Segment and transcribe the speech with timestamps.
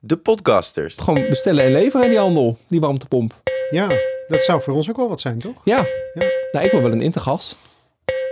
[0.00, 0.96] De podcasters.
[0.98, 3.34] Gewoon bestellen en leveren in die handel, die warmtepomp.
[3.70, 3.86] Ja,
[4.28, 5.60] dat zou voor ons ook wel wat zijn, toch?
[5.64, 5.84] Ja.
[6.14, 6.26] Ja.
[6.52, 7.56] Nou, ik wil wel een intergas.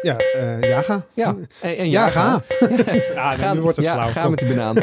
[0.00, 1.06] Ja, eh Jaga.
[1.14, 1.37] Ja.
[1.60, 2.42] En, en Ja, ga.
[3.14, 4.10] Ja, Ga, nu wordt het ja, flauw.
[4.10, 4.30] ga Kom.
[4.30, 4.76] met die banaan.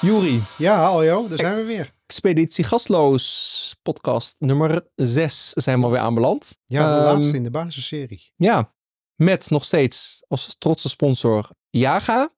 [0.00, 1.92] Juri, Ja, Aljo, daar zijn we weer.
[2.14, 6.58] Expeditie Gastloos podcast nummer 6 zijn we alweer aanbeland.
[6.64, 8.32] Ja, de Ehm, laatste in de basisserie.
[8.36, 8.74] Ja,
[9.14, 12.34] met nog steeds als trotse sponsor Jaga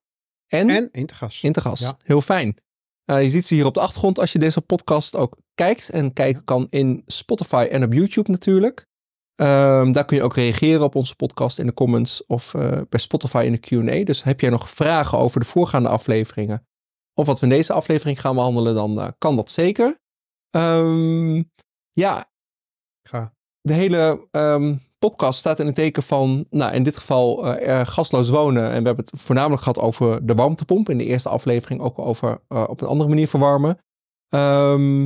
[0.47, 1.41] en, En Intergas.
[1.43, 1.79] Intergas.
[1.79, 1.97] Ja.
[2.03, 2.57] Heel fijn.
[3.05, 5.89] Eh, je ziet ze hier op de achtergrond als je deze podcast ook kijkt.
[5.89, 8.87] En kijken kan in Spotify en op YouTube natuurlijk.
[9.35, 12.99] Ehm, daar kun je ook reageren op onze podcast in de comments of eh, bij
[12.99, 14.03] Spotify in de Q&A.
[14.03, 16.67] Dus heb jij nog vragen over de voorgaande afleveringen
[17.17, 19.99] of wat we in deze aflevering gaan behandelen, dan eh, kan dat zeker.
[20.49, 21.43] Ehm,
[21.91, 22.31] ja,
[23.03, 23.33] Ga.
[23.61, 28.29] de hele ehm, podcast staat in het teken van, nou in dit geval eh, gasloos
[28.29, 28.63] wonen.
[28.63, 30.89] En we hebben het voornamelijk gehad over de warmtepomp.
[30.89, 33.77] In de eerste aflevering ook over eh, op een andere manier verwarmen.
[34.29, 35.01] Ehm,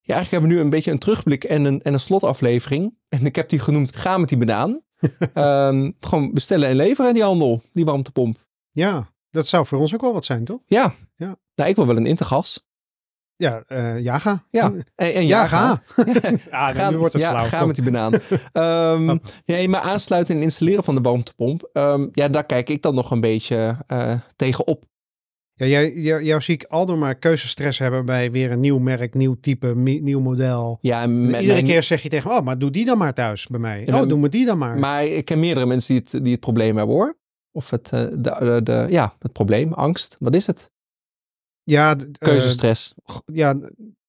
[0.00, 2.98] ja, eigenlijk hebben we nu een beetje een terugblik en een, en een slotaflevering.
[3.08, 4.84] En ik heb die genoemd Ga met die banaan.
[6.00, 8.44] Gewoon bestellen en leveren die handel, die warmtepomp.
[8.70, 10.60] Ja, dat zou voor ons ook wel wat zijn, toch?
[10.66, 10.94] Ja.
[11.16, 11.36] Ja.
[11.54, 12.64] Nou, ik wil wel een intergas.
[13.36, 14.44] Ja, eh Jaga.
[14.50, 14.72] Ja.
[14.94, 15.82] En, en Ja, ga.
[16.74, 17.44] Ja, nu wordt het ja, flauw.
[17.44, 18.12] ga met die banaan.
[18.52, 21.70] Ehm ja, maar aansluiten en installeren van de warmtepomp.
[21.72, 24.84] ehm, ja, daar kijk ik dan nog een beetje eh tegenop.
[25.54, 29.14] Ja, jij, jou, jou zie ik aldoor maar keuzestress hebben bij weer een nieuw merk,
[29.14, 30.78] nieuw type, nieuw model.
[30.80, 32.98] Ja, en met Iedere mijn- keer zeg je tegen me, oh, maar doe die dan
[32.98, 33.82] maar thuis bij mij.
[33.86, 34.78] Ja, oh, doe me die dan maar.
[34.78, 37.16] Maar ik ken meerdere mensen die het, die het probleem hebben hoor.
[37.56, 40.16] Of het, eh, de, de, de- ja, het probleem, angst.
[40.20, 40.70] Wat is het?
[41.62, 42.94] ja, eh, Keuzestress.
[43.24, 43.58] ja,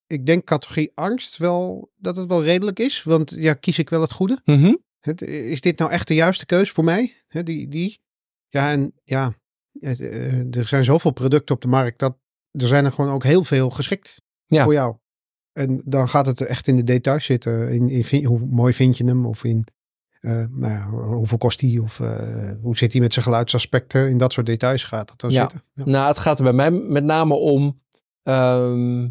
[0.06, 3.02] ik denk categorie angst wel, dat het wel redelijk is.
[3.02, 4.40] Want ja, kies ik wel het goede?
[4.44, 4.74] Mhm.
[5.00, 7.14] Het, is dit nou echt de juiste keuze voor mij?
[7.28, 8.00] Die, die?
[8.48, 9.34] Ja, en ja,
[9.80, 12.16] het, eh, er zijn zoveel producten op de markt dat
[12.50, 14.64] er zijn er gewoon ook heel veel geschikt Ja.
[14.64, 14.96] voor jou.
[15.52, 17.70] En dan gaat het echt in de details zitten.
[17.72, 19.26] In, hoe mooi vind je hem?
[19.26, 19.64] Of in
[20.20, 21.78] eh, nou ja, hoeveel kost hij?
[21.78, 24.08] Of eh, hoe zit hij met zijn geluidsaspecten?
[24.10, 25.40] In dat soort details gaat het dan Ja.
[25.40, 25.62] zitten.
[25.74, 25.84] Ja.
[25.84, 27.80] Nou, het gaat er bij mij met name om.
[28.22, 29.08] ehm,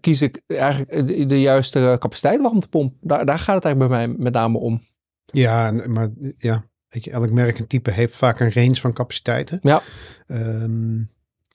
[0.00, 2.94] kies ik eigenlijk de, juiste capaciteit warmtepomp?
[3.00, 4.82] Daar, daar gaat het eigenlijk bij mij met name om.
[5.24, 9.58] Ja, maar ja, weet je, elk merk en type heeft vaak een range van capaciteiten.
[9.62, 9.80] Ja.
[10.26, 10.98] Ehm,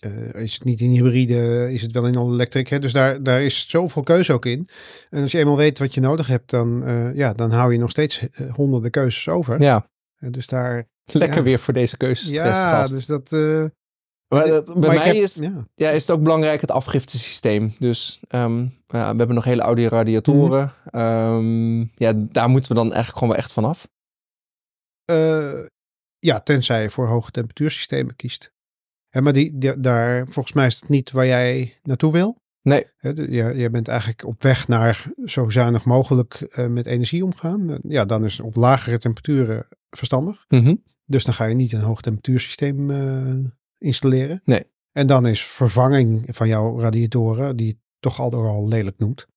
[0.01, 2.67] eh, is het niet in hybride, is het wel in all electric.
[2.67, 2.79] Hè?
[2.79, 4.67] Dus daar, daar is zoveel keuze ook in.
[5.09, 7.79] En als je eenmaal weet wat je nodig hebt, dan, eh, ja, dan hou je
[7.79, 9.61] nog steeds eh, honderden keuzes over.
[9.61, 11.44] Ja, En dus daar, lekker Ja.
[11.44, 12.91] weer voor deze keuzestress ja, vast.
[12.91, 13.31] dus dat.
[14.28, 15.67] Maar dat- bij maar mij heb- is, ja.
[15.75, 17.73] ja, is het ook belangrijk het afgiftesysteem.
[17.79, 20.72] Dus ehm, ja, we hebben nog hele oude radiatoren.
[20.91, 23.88] Ehm, ja, daar moeten we dan eigenlijk gewoon wel echt vanaf.
[26.19, 28.51] Ja, tenzij je voor hoge temperatuursystemen kiest.
[29.19, 32.39] Maar die, die- daar, volgens mij is het niet waar jij naartoe wil.
[32.63, 32.85] Nee,
[33.55, 37.69] je, bent eigenlijk op weg naar zo zuinig mogelijk eh, met energie omgaan.
[37.69, 40.45] Eh, Ja, dan is op lagere temperaturen verstandig.
[40.47, 40.75] Mhm.
[41.05, 43.45] Dus dan ga je niet een hoog temperatuursysteem eh,
[43.77, 44.41] installeren.
[44.45, 44.63] Nee.
[44.91, 49.28] En dan is vervanging van jouw radiatoren, die je toch al door al lelijk noemt,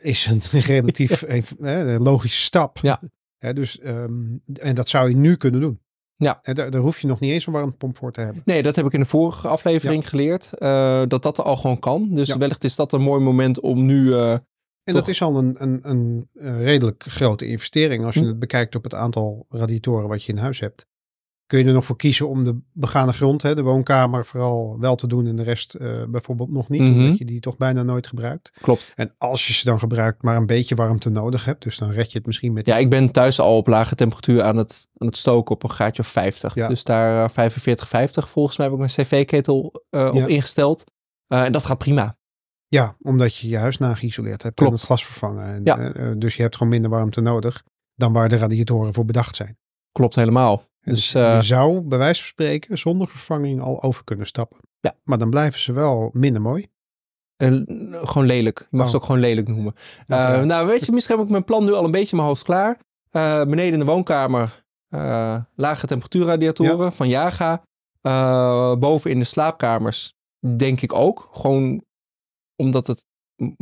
[0.00, 2.78] is een relatief een, logische stap.
[2.82, 3.00] Ja.
[3.38, 5.80] Hè, dus, ehm, en dat zou je nu kunnen doen.
[6.20, 6.38] Ja.
[6.42, 8.42] En daar, daar hoef je nog niet eens een warmtepomp voor te hebben.
[8.44, 10.52] nee, dat heb ik in de vorige aflevering geleerd.
[10.52, 12.08] eh, dat dat al gewoon kan.
[12.14, 12.38] Dus Ja.
[12.38, 14.12] wellicht is dat een mooi moment om nu...
[14.14, 14.40] eh, En
[14.94, 14.94] Toch.
[14.94, 18.26] dat is al een, een, een, eh, redelijk grote investering als je Hm.
[18.26, 20.86] het bekijkt op het aantal radiatoren wat je in huis hebt.
[21.48, 24.94] Kun je er nog voor kiezen om de begane grond, hè, de woonkamer vooral wel
[24.96, 26.92] te doen en de rest eh, bijvoorbeeld nog niet, Mhm.
[27.00, 28.50] omdat je die toch bijna nooit gebruikt.
[28.60, 28.92] klopt.
[28.96, 32.12] En als je ze dan gebruikt, maar een beetje warmte nodig hebt, dus dan red
[32.12, 35.06] je het misschien met Ja, ik ben thuis al op lage temperatuur aan het, aan
[35.06, 36.54] het stoken op een graadje of 50.
[36.54, 36.68] Ja.
[36.68, 40.08] Dus daar eh, 45, 50 volgens mij heb ik mijn cv-ketel eh, Ja.
[40.22, 40.84] op ingesteld.
[41.26, 42.16] Eh, en dat gaat prima.
[42.68, 44.70] Ja, omdat je je huis nageïsoleerd hebt Klopt.
[44.72, 45.44] en het glas vervangen.
[45.46, 45.78] En, Ja.
[45.78, 47.64] eh, eh, dus je hebt gewoon minder warmte nodig
[47.94, 49.58] dan waar de radiatoren voor bedacht zijn.
[49.92, 50.62] Klopt helemaal.
[50.80, 54.58] Dus Dus eh, je zou bij wijze van spreken zonder vervanging al over kunnen stappen.
[54.80, 54.94] Ja.
[55.04, 56.66] Maar dan blijven ze wel minder mooi.
[57.36, 57.52] eh,
[57.92, 58.58] gewoon lelijk.
[58.70, 58.90] Je mag Oh.
[58.90, 59.74] ze ook gewoon lelijk noemen.
[60.06, 60.44] Nou, Eh, ja.
[60.44, 62.42] nou, weet je, misschien heb ik mijn plan nu al een beetje in mijn hoofd
[62.42, 62.78] klaar.
[63.46, 64.64] Beneden in de woonkamer
[65.54, 67.62] lage temperatuurradiatoren van Jaga.
[68.78, 70.12] Boven in de slaapkamers
[70.56, 71.28] denk ik ook.
[71.32, 71.82] Gewoon
[72.56, 73.06] omdat het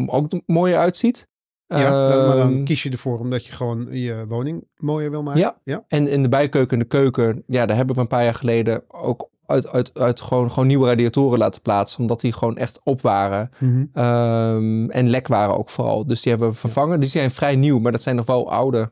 [0.06, 1.26] ook er mooier uitziet.
[1.68, 5.22] Ja, dan, maar dan Ehm, kies je ervoor omdat je gewoon je woning mooier wil
[5.22, 5.40] maken.
[5.40, 5.60] Ja.
[5.64, 5.84] ja.
[5.88, 8.82] En in de bijkeuken en de keuken, ja, daar hebben we een paar jaar geleden
[8.88, 12.00] ook uit, uit, uit gewoon, gewoon nieuwe radiatoren laten plaatsen.
[12.00, 13.50] Omdat die gewoon echt op waren.
[13.58, 13.84] Mhm.
[13.92, 16.06] Ehm, en lek waren ook vooral.
[16.06, 17.00] Dus die hebben we vervangen.
[17.00, 18.90] Die zijn vrij nieuw, maar dat zijn nog wel oude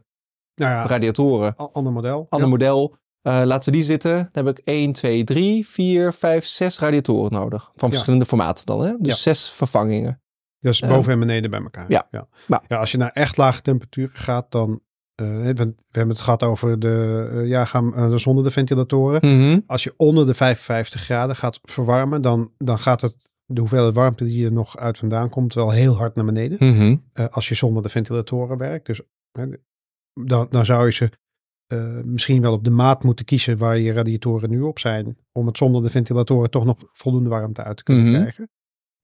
[0.54, 1.56] Nou ja, radiatoren.
[1.72, 2.26] ander model.
[2.28, 2.54] Ander Ja.
[2.54, 2.96] model.
[3.22, 4.28] Eh, laten we die zitten.
[4.32, 7.62] Dan heb ik 1, 2, 3, 4, 5, 6 radiatoren nodig.
[7.74, 7.94] Van Ja.
[7.94, 8.80] verschillende formaten dan.
[8.84, 8.92] Hè?
[8.98, 10.22] Dus zes vervangingen.
[10.64, 10.88] Dus Ja.
[10.88, 11.84] boven en beneden bij elkaar.
[11.88, 12.06] Ja.
[12.10, 12.26] Ja.
[12.46, 12.62] Nou.
[12.68, 14.80] Ja, als je naar echt lage temperaturen gaat, dan...
[15.14, 19.36] eh, we, we hebben het gehad over de, eh, ja, gaan, eh, zonder de ventilatoren.
[19.38, 19.60] Mhm.
[19.66, 24.24] Als je onder de 55 graden gaat verwarmen, dan, dan gaat het, de hoeveelheid warmte
[24.24, 26.56] die er nog uit vandaan komt wel heel hard naar beneden.
[26.60, 26.96] Mhm.
[27.30, 28.86] als je zonder de ventilatoren werkt.
[28.86, 29.00] Dus
[30.12, 31.10] dan, dan zou je ze
[32.04, 35.16] misschien wel op de maat moeten kiezen waar je radiatoren nu op zijn.
[35.32, 38.14] Om het zonder de ventilatoren toch nog voldoende warmte uit te kunnen Mhm.
[38.14, 38.48] krijgen.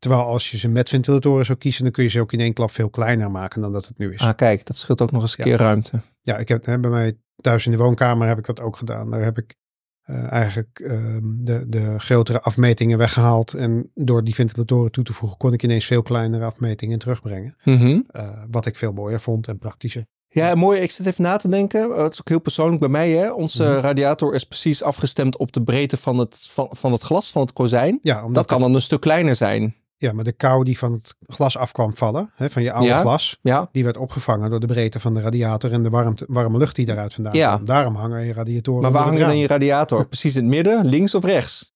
[0.00, 2.52] Terwijl als je ze met ventilatoren zou kiezen, dan kun je ze ook in één
[2.52, 4.20] klap veel kleiner maken dan dat het nu is.
[4.20, 5.50] Ah, kijk, dat scheelt ook nog eens een Ja.
[5.56, 6.00] keer ruimte.
[6.22, 9.10] Ja, ik heb hè, bij mij thuis in de woonkamer heb ik dat ook gedaan.
[9.10, 9.54] Daar heb ik
[10.02, 13.54] eh, eigenlijk ehm, de, de grotere afmetingen weggehaald.
[13.54, 17.56] En door die ventilatoren toe te voegen, kon ik ineens veel kleinere afmetingen terugbrengen.
[17.64, 18.00] Mhm.
[18.08, 20.04] Eh, wat ik veel mooier vond en praktischer.
[20.28, 20.80] Ja, mooi.
[20.80, 21.80] Ik zit even na te denken.
[21.96, 23.10] Eh, Het is ook heel persoonlijk bij mij.
[23.10, 23.32] Hè?
[23.32, 23.72] Onze Mhm.
[23.80, 27.52] radiator is precies afgestemd op de breedte van het, van, van het glas, van het
[27.52, 27.98] kozijn.
[28.02, 29.74] Ja, Dat kan dan een stuk kleiner zijn.
[30.00, 32.88] Ja, maar de kou die van het glas af kwam vallen, hè, van je oude
[32.88, 33.00] Ja.
[33.00, 36.58] glas, Ja, die werd opgevangen door de breedte van de radiator en de warmte, warme
[36.58, 37.52] lucht die daaruit vandaan Ja.
[37.54, 37.64] kwam.
[37.64, 40.06] Daarom hangen je radiatoren maar waar onder hang het je dan je radiator?
[40.14, 41.72] Precies in het midden, links of rechts?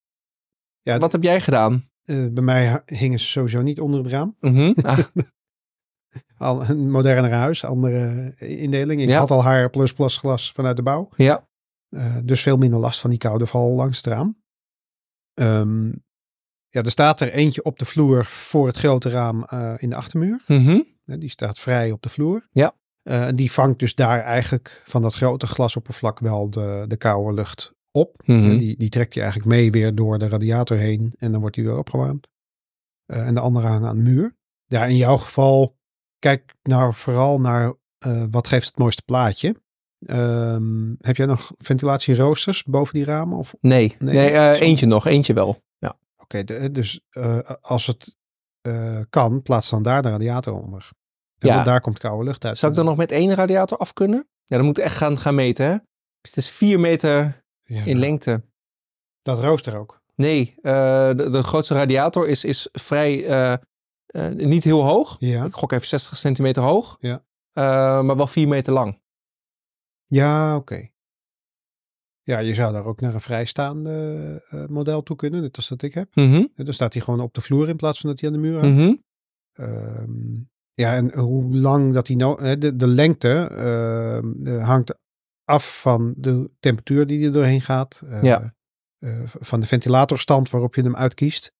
[0.82, 1.88] Ja, Wat heb jij gedaan?
[2.04, 4.36] Eh, bij mij hingen ze sowieso niet onder het raam.
[4.40, 4.72] Mhm.
[4.82, 4.98] Ah,
[6.36, 9.00] Al een moderner huis, andere eh, indeling.
[9.02, 9.68] Ik had al HR++
[10.06, 11.08] glas vanuit de bouw.
[11.16, 11.48] ja.
[11.88, 14.42] Eh, dus veel minder last van die koude val langs het raam.
[15.34, 15.90] Ehm,
[16.74, 19.96] ja, er staat er eentje op de vloer voor het grote raam eh, in de
[19.96, 20.42] achtermuur.
[20.46, 20.80] Mhm.
[21.04, 22.48] Die staat vrij op de vloer.
[22.52, 22.74] Ja.
[23.02, 27.34] Eh, en die vangt dus daar eigenlijk van dat grote glasoppervlak wel de, de koude
[27.34, 28.22] lucht op.
[28.24, 28.58] Mhm.
[28.58, 31.64] Die, die trekt je eigenlijk mee weer door de radiator heen en dan wordt die
[31.64, 32.28] weer opgewarmd.
[33.06, 34.36] Eh, en de andere hangen aan de muur.
[34.66, 35.76] Ja, in jouw geval,
[36.18, 37.74] kijk nou vooral naar
[38.30, 39.62] wat geeft het mooiste plaatje.
[40.06, 43.38] Ehm, heb jij nog ventilatieroosters boven die ramen?
[43.38, 45.62] Of, Nee, Nee, eentje nog, eentje wel.
[46.24, 48.16] Oké, de- dus eh, als het
[48.60, 50.90] eh, kan, plaats dan daar de radiator onder.
[51.38, 51.62] En Ja.
[51.64, 52.58] daar komt koude lucht uit.
[52.58, 54.28] Zou ik dan nog met één radiator af kunnen?
[54.46, 55.72] Ja, dan moet ik echt gaan, gaan meten, hè?
[56.20, 58.44] Het is vier meter Ja, in lengte.
[59.22, 60.02] Dat rooster ook.
[60.16, 60.72] Nee, eh,
[61.08, 63.52] de, de grootste radiator is, is vrij, eh,
[64.06, 65.16] eh, niet heel hoog.
[65.18, 66.96] Ja, Ik gok even 60 centimeter hoog.
[67.00, 67.24] Ja.
[67.52, 69.00] Eh, maar wel vier meter lang.
[70.06, 70.88] ja oké.
[72.26, 75.82] Ja, je zou daar ook naar een vrijstaande eh, model toe kunnen, net als dat
[75.82, 76.14] ik heb.
[76.14, 78.34] Mhm, En Dan staat hij gewoon op de vloer in plaats van dat hij aan
[78.34, 78.76] de muur hangt.
[78.78, 78.94] mhm.
[79.52, 80.12] Ehm,
[80.74, 82.56] ja, en hoe lang dat hij nou...
[82.58, 84.94] De, de lengte ehm, eh, hangt
[85.44, 88.02] af van de temperatuur die er doorheen gaat.
[88.08, 88.54] eh, Ja.
[89.24, 91.52] van de ventilatorstand waarop je hem uitkiest.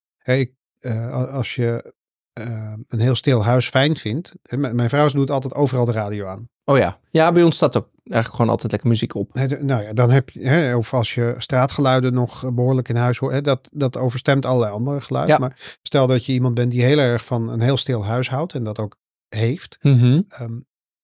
[1.11, 1.95] Als je
[2.35, 4.33] eh, een heel stil huis fijn vindt...
[4.51, 6.49] m- Mijn vrouw doet altijd overal de radio aan.
[6.65, 6.99] Oh ja.
[7.11, 9.35] Ja, bij ons staat ook eigenlijk gewoon altijd lekker muziek op.
[9.61, 13.33] Nou ja, dan heb je, hè, of als je straatgeluiden nog behoorlijk in huis hoort,
[13.33, 15.35] hè, dat, dat overstemt allerlei andere geluiden.
[15.35, 15.41] Ja.
[15.41, 18.55] Maar stel dat je iemand bent die heel erg van een heel stil huis houdt
[18.55, 18.97] en dat ook
[19.29, 19.79] heeft.
[19.83, 20.21] Mhm.
[20.29, 20.53] ehm,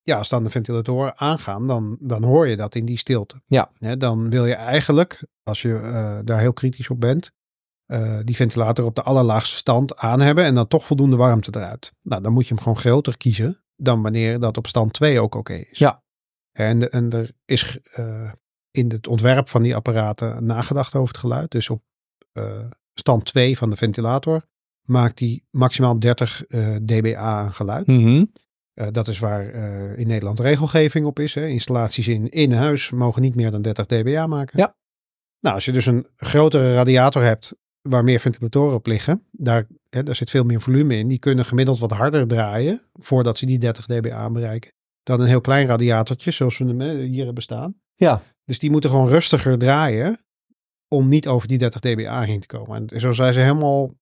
[0.02, 3.42] ja, als dan de ventilatoren aangaan, dan, dan hoor je dat in die stilte.
[3.46, 3.70] Ja.
[3.98, 7.30] Dan wil je eigenlijk, als je eh, daar heel kritisch op bent,
[7.90, 11.92] eh, die ventilator op de allerlaagste stand aan hebben en dan toch voldoende warmte eruit.
[12.02, 15.34] Nou, dan moet je hem gewoon groter kiezen dan wanneer dat op stand 2 ook
[15.34, 15.78] oké is.
[15.78, 16.02] Ja.
[16.52, 18.32] En, en er is eh,
[18.70, 21.50] in het ontwerp van die apparaten nagedacht over het geluid.
[21.50, 21.82] Dus op
[22.32, 24.46] eh, stand 2 van de ventilator
[24.86, 27.86] maakt die maximaal 30 eh, dBA aan geluid.
[27.86, 28.24] Mhm.
[28.90, 29.44] Dat is waar
[29.96, 31.34] in Nederland regelgeving op is.
[31.34, 31.46] Hè.
[31.46, 34.58] Installaties in, in huis mogen niet meer dan 30 dBA maken.
[34.58, 34.76] Ja.
[35.40, 40.02] Nou, als je dus een grotere radiator hebt waar meer ventilatoren op liggen, daar, hè,
[40.02, 41.08] daar zit veel meer volume in.
[41.08, 44.72] Die kunnen gemiddeld wat harder draaien voordat ze die 30 dBA bereiken.
[45.02, 47.80] Dan een heel klein radiatortje, zoals we hem hier hebben staan.
[47.94, 48.22] Ja.
[48.44, 50.24] Dus die moeten gewoon rustiger draaien
[50.88, 52.86] om niet over die 30 dBA heen te komen.
[52.86, 53.94] En zo zijn ze helemaal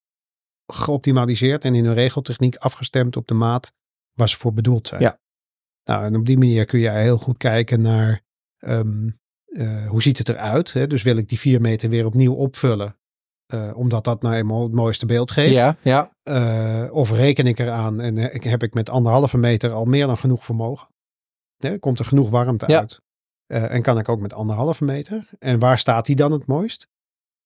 [0.66, 3.72] geoptimaliseerd en in hun regeltechniek afgestemd op de maat
[4.12, 5.00] waar ze voor bedoeld zijn.
[5.00, 5.20] Ja.
[5.84, 8.22] Nou, en op die manier kun je heel goed kijken naar
[8.58, 9.08] ehm,
[9.44, 10.72] eh, hoe ziet het eruit.
[10.72, 10.86] Hè?
[10.86, 12.97] Dus wil ik die 4 meter weer opnieuw opvullen,
[13.48, 15.52] eh, omdat dat nou eenmaal het mooiste beeld geeft.
[15.54, 16.10] Ja, ja.
[16.22, 20.18] Eh, of reken ik eraan en eh, heb ik met anderhalve meter al meer dan
[20.18, 20.88] genoeg vermogen?
[21.56, 22.78] Hè, komt er genoeg warmte Ja.
[22.78, 23.00] uit?
[23.46, 25.28] En kan ik ook met anderhalve meter?
[25.38, 26.88] En waar staat die dan het mooist?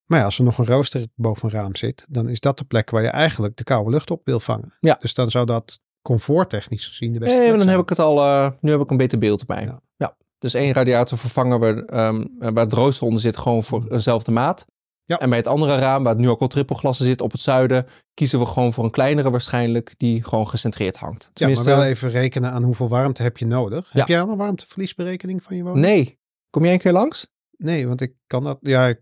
[0.06, 2.64] Maar ja, als er nog een rooster boven een raam zit, dan is dat de
[2.64, 4.74] plek waar je eigenlijk de koude lucht op wil vangen.
[4.80, 4.96] Ja.
[5.00, 7.76] Dus dan zou dat comforttechnisch gezien de beste Nee, maar dan zijn.
[7.76, 9.64] heb ik het al, nu heb ik een beter beeld erbij.
[9.64, 9.80] Ja.
[9.96, 10.16] Ja.
[10.38, 14.64] Dus één radiator vervangen we, ehm, waar het rooster onder zit, gewoon voor eenzelfde maat.
[15.12, 15.18] Ja.
[15.18, 17.86] En bij het andere raam, waar het nu ook al trippelglassen zit op het zuiden,
[18.14, 21.22] kiezen we gewoon voor een kleinere waarschijnlijk, die gewoon gecentreerd hangt.
[21.22, 23.90] Ja, maar Tenminste, wel even rekenen aan hoeveel warmte heb je nodig.
[23.92, 23.98] Ja.
[23.98, 25.84] Heb jij al een warmteverliesberekening van je woning?
[25.86, 26.18] nee.
[26.50, 27.26] Kom jij een keer langs?
[27.56, 28.58] Nee, want ik kan dat.
[28.60, 28.94] Ja,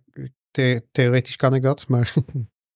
[0.51, 2.13] the- theoretisch kan ik dat, maar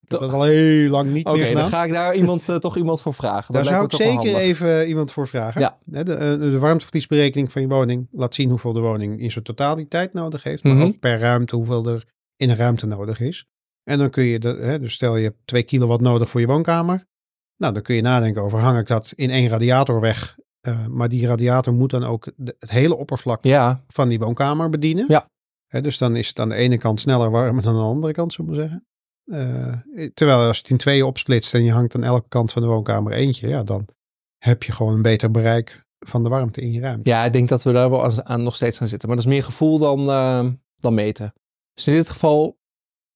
[0.05, 1.63] ik heb dat al heel lang niet Oké, meer gedaan.
[1.63, 3.55] dan ga ik daar iemand, eh, toch iemand voor vragen.
[3.55, 5.61] Daar Dat zou ik zeker even iemand voor vragen.
[5.61, 5.79] Ja.
[5.85, 10.13] De, eh, de warmteverliesberekening van je woning laat zien hoeveel de woning in zijn totaliteit
[10.13, 10.65] nodig heeft.
[10.65, 10.85] Maar Mhm.
[10.85, 12.05] ook per ruimte hoeveel er
[12.37, 13.47] in een ruimte nodig is.
[13.83, 16.47] En dan kun je, de, hè, dus stel je hebt 2 kilowatt nodig voor je
[16.47, 17.07] woonkamer.
[17.57, 20.37] Nou, dan kun je nadenken over hang ik dat in één radiator weg.
[20.61, 24.69] Eh, maar die radiator moet dan ook de- het hele oppervlak Ja, van die woonkamer
[24.71, 25.05] bedienen.
[25.09, 25.29] Ja.
[25.67, 28.13] Hè, dus dan is het aan de ene kant sneller warmer dan aan de andere
[28.13, 28.87] kant, zullen we zeggen.
[29.25, 32.63] Eh, terwijl als je het in tweeën opsplitst en je hangt aan elke kant van
[32.63, 33.87] de woonkamer eentje, ja, dan
[34.39, 37.09] heb je gewoon een beter bereik van de warmte in je ruimte.
[37.09, 39.09] ja, ik denk dat we daar wel aan, aan nog steeds aan zitten.
[39.09, 40.47] Maar dat is meer gevoel dan, eh,
[40.81, 41.33] dan meten.
[41.75, 42.59] Dus in dit geval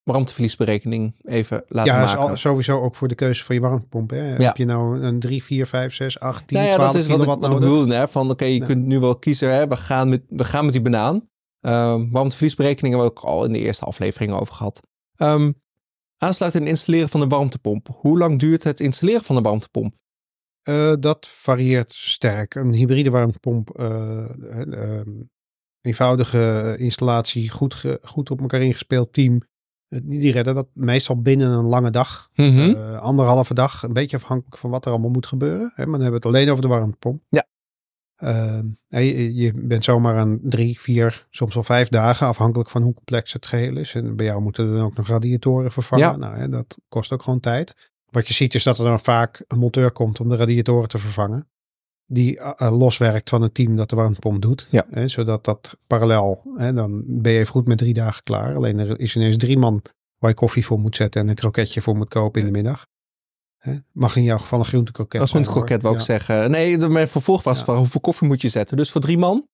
[0.03, 2.19] warmteverliesberekening even laten Ja, maken.
[2.19, 4.11] al, sowieso ook voor de keuze van je warmtepomp.
[4.11, 4.17] Hè?
[4.17, 7.07] Heb je nou een 3, 4, 5, 6, 8, 10, nou ja, 12 dat is
[7.09, 7.59] wat ik, wat nodig?
[7.59, 7.95] bedoelde.
[7.95, 8.09] Hè?
[8.09, 8.65] Van oké, je Ja.
[8.67, 9.55] kunt nu wel kiezen.
[9.55, 9.67] Hè?
[9.69, 11.29] We, gaan met, we gaan met die banaan.
[11.61, 14.81] Ehm warmteverliesberekening hebben we ook al in de eerste aflevering over gehad.
[15.17, 15.53] Ehm,
[16.17, 17.89] aansluiten en installeren van de warmtepomp.
[17.97, 19.95] Hoe lang duurt het installeren van de warmtepomp?
[20.63, 22.55] Eh, dat varieert sterk.
[22.55, 25.11] Een hybride warmtepomp, eh, eh, ehm,
[25.89, 29.43] eenvoudige installatie, goed, ge- goed op elkaar ingespeeld team.
[29.89, 32.29] eh, die, redden dat meestal binnen een lange dag.
[32.35, 32.59] Mhm.
[32.75, 35.73] Eh, anderhalve dag, een beetje afhankelijk van wat er allemaal moet gebeuren.
[35.75, 37.23] Hè, maar dan hebben we het alleen over de warmtepomp.
[37.29, 37.47] Ja.
[38.15, 42.83] Eh, hè, je, je bent zomaar aan drie, vier, soms wel vijf dagen, afhankelijk van
[42.83, 43.95] hoe complex het geheel is.
[43.95, 46.05] En bij jou moeten er dan ook nog radiatoren vervangen.
[46.11, 46.17] Ja.
[46.17, 47.93] Nou, hè, dat kost ook gewoon tijd.
[48.11, 50.99] Wat je ziet is dat er dan vaak een monteur komt om de radiatoren te
[50.99, 51.49] vervangen.
[52.11, 54.69] Die eh, eh, loswerkt van het team dat de warmtepomp doet.
[54.71, 54.87] Ja.
[54.91, 58.57] Hè, zodat dat parallel, hè, dan ben je even goed met drie dagen klaar.
[58.57, 59.83] Alleen er is ineens drie man
[60.19, 62.87] waar je koffie voor moet zetten en een kroketje voor moet kopen in de middag.
[63.59, 63.75] Hè?
[63.93, 65.53] Mag in jouw geval een groentekroket een zijn, hoor.
[65.53, 66.07] kroket, wou ik Ja.
[66.07, 66.51] zeggen.
[66.51, 67.65] Nee, mijn vervolg was Ja.
[67.65, 68.77] van hoeveel koffie moet je zetten?
[68.77, 69.47] Dus voor drie man?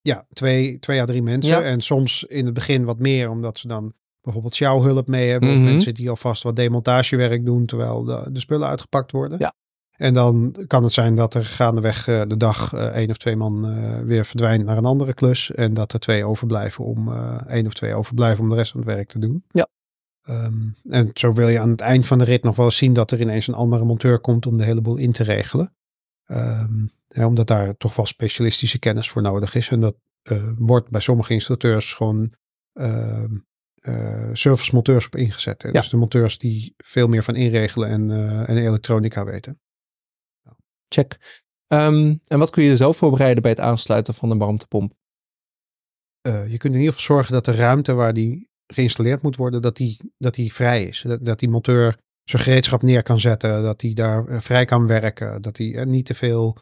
[0.00, 1.52] Ja, twee, twee à drie mensen.
[1.52, 1.62] Ja.
[1.62, 5.48] En soms in het begin wat meer, omdat ze dan bijvoorbeeld sjouwhulp mee hebben.
[5.50, 5.58] Mhm.
[5.64, 9.38] Of mensen die alvast wat demontagewerk doen, terwijl de, de spullen uitgepakt worden.
[9.38, 9.52] Ja.
[10.00, 13.36] En dan kan het zijn dat er gaandeweg eh, de dag eh, één of twee
[13.36, 15.50] man eh, weer verdwijnt naar een andere klus.
[15.50, 17.12] En dat er twee overblijven om,
[17.48, 19.44] één of twee overblijven om de rest van het werk te doen.
[19.48, 19.68] Ja.
[20.22, 22.92] Ehm, en zo wil je aan het eind van de rit nog wel eens zien
[22.92, 25.74] dat er ineens een andere monteur komt om de hele boel in te regelen.
[26.24, 29.68] Ehm, ja, omdat daar toch wel specialistische kennis voor nodig is.
[29.68, 29.96] En dat
[30.58, 32.34] wordt bij sommige instructeurs gewoon
[32.72, 33.24] eh,
[34.32, 35.62] service monteurs op ingezet.
[35.62, 35.68] Hè?
[35.68, 35.80] Ja.
[35.80, 38.10] Dus de monteurs die veel meer van inregelen en,
[38.46, 39.60] en elektronica weten.
[40.94, 41.42] Check.
[41.66, 44.94] Ehm, en wat kun je zelf voorbereiden bij het aansluiten van de warmtepomp?
[46.20, 49.62] Eh, je kunt in ieder geval zorgen dat de ruimte waar die geïnstalleerd moet worden,
[49.62, 51.02] dat die, dat die vrij is.
[51.06, 54.86] Dat, dat die monteur zijn gereedschap neer kan zetten, dat hij daar eh, vrij kan
[54.86, 56.56] werken, dat hij eh, niet te veel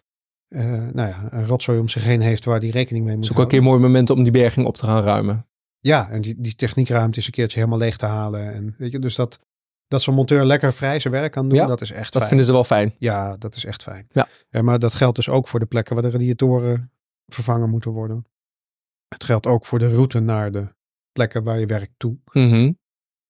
[0.92, 3.38] nou ja, een rotzooi om zich heen heeft waar hij rekening mee moet Het is
[3.38, 5.46] ook een keer een mooi moment om die berging op te gaan ruimen.
[5.80, 8.52] Ja, en die, die techniekruimte is een keertje helemaal leeg te halen.
[8.52, 9.38] En, weet je, dus dat,
[9.88, 12.28] dat zo'n monteur lekker vrij zijn werk kan doen, Ja, dat is echt Dat fijn.
[12.28, 12.94] vinden ze wel fijn.
[12.98, 14.06] Ja, dat is echt fijn.
[14.10, 14.28] Ja.
[14.50, 16.90] Eh, maar dat geldt dus ook voor de plekken waar de radiatoren
[17.26, 18.26] vervangen moeten worden.
[19.08, 20.66] Het geldt ook voor de route naar de
[21.12, 22.16] plekken waar je werkt toe.
[22.32, 22.72] Mhm.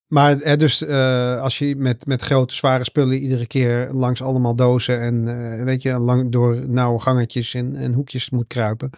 [0.06, 4.56] Maar eh, dus eh, als je met, met grote zware spullen iedere keer langs allemaal
[4.56, 8.90] dozen en weet je, lang door nauwe gangetjes en, en hoekjes moet kruipen.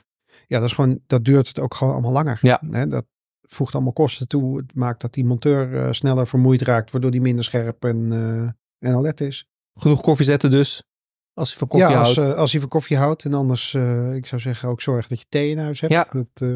[0.46, 2.38] Ja, dat is gewoon, dat duurt het ook gewoon allemaal langer.
[2.42, 2.62] Ja.
[2.70, 3.04] Hè, dat
[3.54, 4.56] voegt allemaal kosten toe.
[4.56, 8.88] Het maakt dat die monteur eh, sneller vermoeid raakt, waardoor die minder scherp en, eh,
[8.90, 9.46] en alert is.
[9.74, 10.82] Genoeg koffie zetten dus.
[11.34, 12.32] Als je van koffie ja, als, houdt.
[12.32, 13.24] eh, als je van koffie houdt.
[13.24, 15.92] En anders, eh, ik zou zeggen, ook zorg dat je thee in huis hebt.
[15.92, 16.06] Ja.
[16.12, 16.48] Dat, eh,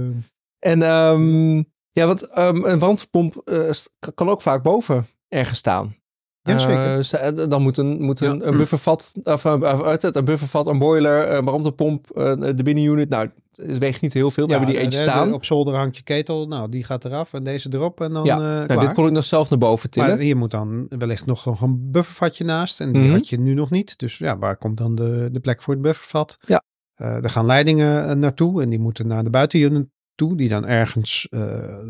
[0.58, 1.56] En ehm,
[1.90, 2.98] ja, want ehm, een
[3.44, 5.96] eh, s- kan ook vaak boven ergens staan.
[6.42, 7.04] Ja, zeker.
[7.04, 8.44] Ze- dan moet een, moet een, Ja.
[8.44, 13.08] een buffervat, of, of uit het, een buffervat, een boiler, een warmtepomp, eh, de binnenunit.
[13.08, 14.46] Nou, het weegt niet heel veel.
[14.46, 15.32] We ja, hebben die eentje de- de- staan.
[15.32, 16.46] Op zolder hangt je ketel.
[16.48, 18.00] Nou, die gaat eraf en deze erop.
[18.00, 20.08] En dan Ja, eh, nou, dit kon ik nog zelf naar boven tillen.
[20.08, 22.80] Maar hier moet dan wellicht nog, nog een buffervatje naast.
[22.80, 23.12] En die Mhm.
[23.12, 23.98] had je nu nog niet.
[23.98, 26.36] Dus ja, waar komt dan de, de plek voor het buffervat?
[26.46, 26.62] Ja.
[26.94, 28.62] Eh, er gaan leidingen eh, naartoe.
[28.62, 30.36] En die moeten naar de buitenunit toe.
[30.36, 31.26] Die dan ergens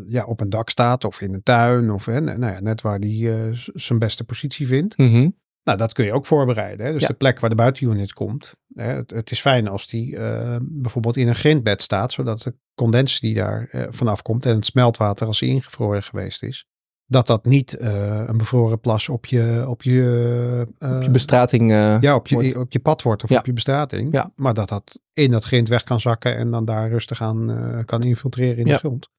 [0.07, 1.03] ja, op een dak staat.
[1.05, 1.91] Of in een tuin.
[1.91, 3.31] Of nou ja, net waar die
[3.73, 4.97] zijn beste positie vindt.
[4.97, 5.29] Mhm.
[5.65, 6.85] Nou, dat kun je ook voorbereiden.
[6.85, 6.91] Hè?
[6.91, 7.07] Dus Ja.
[7.07, 8.55] de plek waar de buitenunit komt.
[8.73, 8.83] Hè?
[8.93, 12.11] Het, het is fijn als die eh, bijvoorbeeld in een grindbed staat.
[12.11, 14.45] Zodat de condens die daar eh, vanaf komt.
[14.45, 16.65] En het smeltwater als die ingevroren geweest is.
[17.05, 21.71] Dat dat niet eh, een bevroren plas op je, op je, Op je bestrating.
[21.71, 22.55] ja, op je, wordt.
[22.55, 23.39] op je pad wordt of Ja.
[23.39, 24.13] op je bestrating.
[24.13, 24.31] Ja.
[24.35, 28.01] Maar dat dat in dat grind weg kan zakken en dan daar rustig aan kan
[28.01, 29.09] infiltreren in de grond.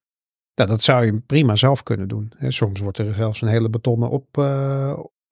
[0.55, 2.31] Nou, dat zou je prima zelf kunnen doen.
[2.39, 4.27] Soms wordt er zelfs een hele betonnen op,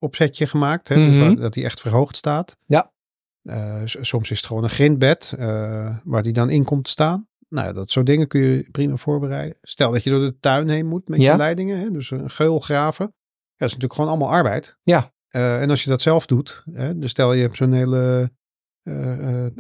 [0.05, 0.88] opzetje gemaakt.
[0.88, 1.35] Hè, Mhm.
[1.35, 2.57] Dat die echt verhoogd staat.
[2.65, 2.93] Ja.
[3.41, 7.27] Eh, soms is het gewoon een grindbed eh, waar die dan in komt te staan.
[7.50, 9.57] Nou, ja, dat soort dingen kun je prima voorbereiden.
[9.62, 11.31] Stel dat je door de tuin heen moet met Ja.
[11.31, 11.79] je leidingen.
[11.79, 13.05] Hè, dus een geul graven.
[13.05, 13.12] Ja,
[13.55, 14.77] dat is natuurlijk gewoon allemaal arbeid.
[14.83, 15.13] Ja.
[15.27, 16.63] Eh, en als je dat zelf doet.
[16.74, 18.31] Hè, dus stel je hebt zo'n hele...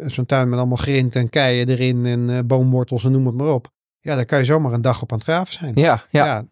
[0.05, 3.71] zo'n tuin met allemaal grind en keien erin en boomwortels en noem het maar op.
[3.99, 5.71] Ja, dan kan je zomaar een dag op aan het graven zijn.
[5.75, 6.25] Ja, ja.
[6.25, 6.45] Ja,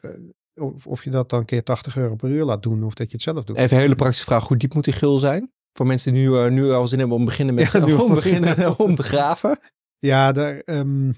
[0.56, 3.08] of, of je dat dan een keer 80 euro per uur laat doen of dat
[3.08, 3.58] je het zelf doet.
[3.58, 4.48] Even een hele praktische vraag.
[4.48, 5.52] Hoe diep moet die gul zijn?
[5.74, 8.80] Voor mensen die nu, eh, nu al zin hebben om, beginnen met, Ja, om, beginnen,
[8.80, 9.60] om te graven.
[10.00, 11.12] Ja, daar, ehm,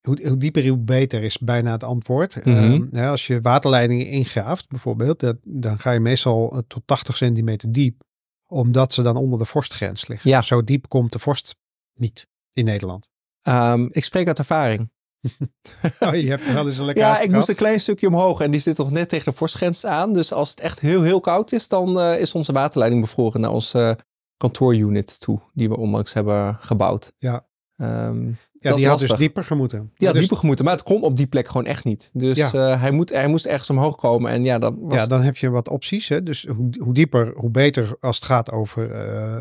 [0.00, 2.44] hoe, hoe dieper, hoe beter is bijna het antwoord.
[2.44, 2.56] Mhm.
[2.56, 7.16] Ehm, hè, als je waterleidingen ingraaft bijvoorbeeld, dat, dan ga je meestal eh, tot 80
[7.16, 8.02] centimeter diep,
[8.46, 10.30] omdat ze dan onder de vorstgrens liggen.
[10.30, 10.42] Ja.
[10.42, 11.56] Zo diep komt de vorst
[11.94, 13.08] niet in Nederland.
[13.42, 14.90] Ehm, ik spreek uit ervaring.
[16.00, 18.50] Oh, je hebt wel eens een lekker Ja, ik moest een klein stukje omhoog en
[18.50, 20.12] die zit toch net tegen de vorstgrens aan.
[20.12, 23.50] Dus als het echt heel, heel koud is, dan eh, is onze waterleiding bevroren naar
[23.50, 23.98] onze
[24.36, 27.12] kantoorunit toe, die we onlangs hebben gebouwd.
[27.18, 27.46] Ja.
[27.76, 28.30] Ehm,
[28.66, 29.78] Ja, dat die is had dus dieper gemoeten.
[29.78, 32.10] die had dus, dieper gemoeten, maar het kon op die plek gewoon echt niet.
[32.12, 32.52] Dus Ja.
[32.52, 34.98] eh, hij, moet, hij moest ergens omhoog komen en ja, dat was...
[35.00, 36.08] Ja, dan heb je wat opties.
[36.08, 36.22] Hè?
[36.22, 38.94] Dus hoe, hoe dieper, hoe beter als het gaat over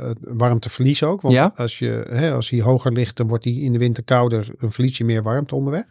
[0.07, 1.21] het warmteverlies ook.
[1.21, 1.53] Want Ja.
[1.55, 4.47] als, je, hè, als hij hoger ligt, dan wordt hij in de winter kouder.
[4.59, 5.83] Dan verlies je meer warmte onderweg.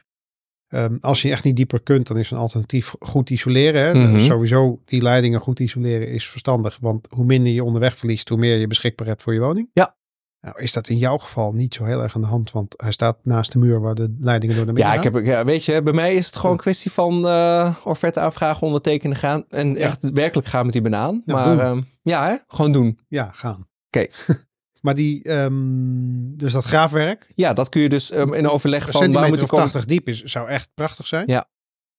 [0.69, 3.83] Ehm, als je echt niet dieper kunt, dan is een alternatief goed isoleren.
[3.83, 3.95] Hè?
[3.95, 4.15] Mhm.
[4.15, 6.79] Dus sowieso die leidingen goed isoleren is verstandig.
[6.81, 9.71] Want hoe minder je onderweg verliest, hoe meer je beschikbaar hebt voor je woning.
[9.73, 9.97] Ja.
[10.45, 12.93] Nou, is dat in jouw geval niet zo heel erg aan de hand, want hij
[12.93, 15.65] staat naast de muur waar de leidingen door de midden Ja, ik heb, ja, weet
[15.65, 19.69] je, bij mij is het gewoon een kwestie van eh offerte aanvragen, ondertekenen gaan en
[19.75, 19.79] Ja.
[19.81, 21.23] echt werkelijk gaan met die banaan.
[21.25, 22.37] Ja, maar ehm, ja, hè?
[22.47, 22.99] gewoon doen.
[23.09, 23.69] Ja, gaan.
[23.91, 24.07] Oké.
[24.85, 29.13] maar die, ehm, dus dat graafwerk, Ja, dat kun je dus ehm, in overleg van
[29.13, 29.65] waar moet of komen.
[29.71, 31.27] 80 diep is, zou echt prachtig zijn.
[31.27, 31.47] Ja.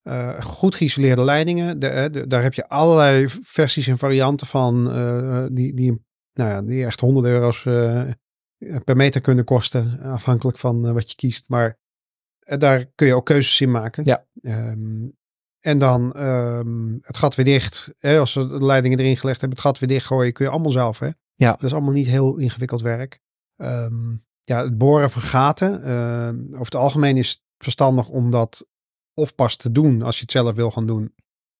[0.01, 1.79] Eh, goed geïsoleerde leidingen.
[1.79, 4.83] De, eh, de- daar heb je allerlei versies en varianten van.
[5.53, 7.65] die, die, nou ja, die echt honderden euro's
[8.83, 9.99] per meter kunnen kosten.
[9.99, 11.49] Afhankelijk van eh, wat je kiest.
[11.49, 11.79] Maar
[12.39, 14.05] eh, daar kun je ook keuzes in maken.
[14.05, 14.25] Ja.
[14.41, 15.07] Ehm,
[15.59, 17.93] en dan ehm, het gat weer dicht.
[17.97, 20.33] Hè, als ze de leidingen erin gelegd hebben, het gat weer dichtgooien.
[20.33, 20.99] Kun je allemaal zelf.
[20.99, 21.09] Hè?
[21.35, 21.51] Ja.
[21.51, 23.19] Dat is allemaal niet heel ingewikkeld werk.
[23.55, 25.83] Ehm, ja, het boren van gaten.
[26.51, 28.65] over het algemeen is het verstandig om dat
[29.13, 31.13] of pas te doen als je het zelf wil gaan doen.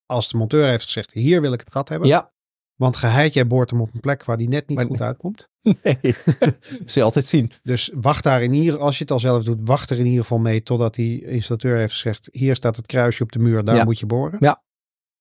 [0.06, 2.08] Als de monteur heeft gezegd, hier wil ik het gat hebben.
[2.08, 2.34] Ja,
[2.76, 5.50] Want geheid, jij boort hem op een plek waar die net niet Maar- goed uitkomt.
[5.84, 5.98] nee.
[6.70, 7.52] Zul je altijd zien.
[7.64, 10.22] Dus wacht daar in ieder, als je het al zelf doet, wacht er in ieder
[10.22, 13.76] geval mee totdat die installateur heeft gezegd, hier staat het kruisje op de muur, daar
[13.76, 13.84] Ja.
[13.84, 14.38] moet je boren.
[14.40, 14.64] Ja.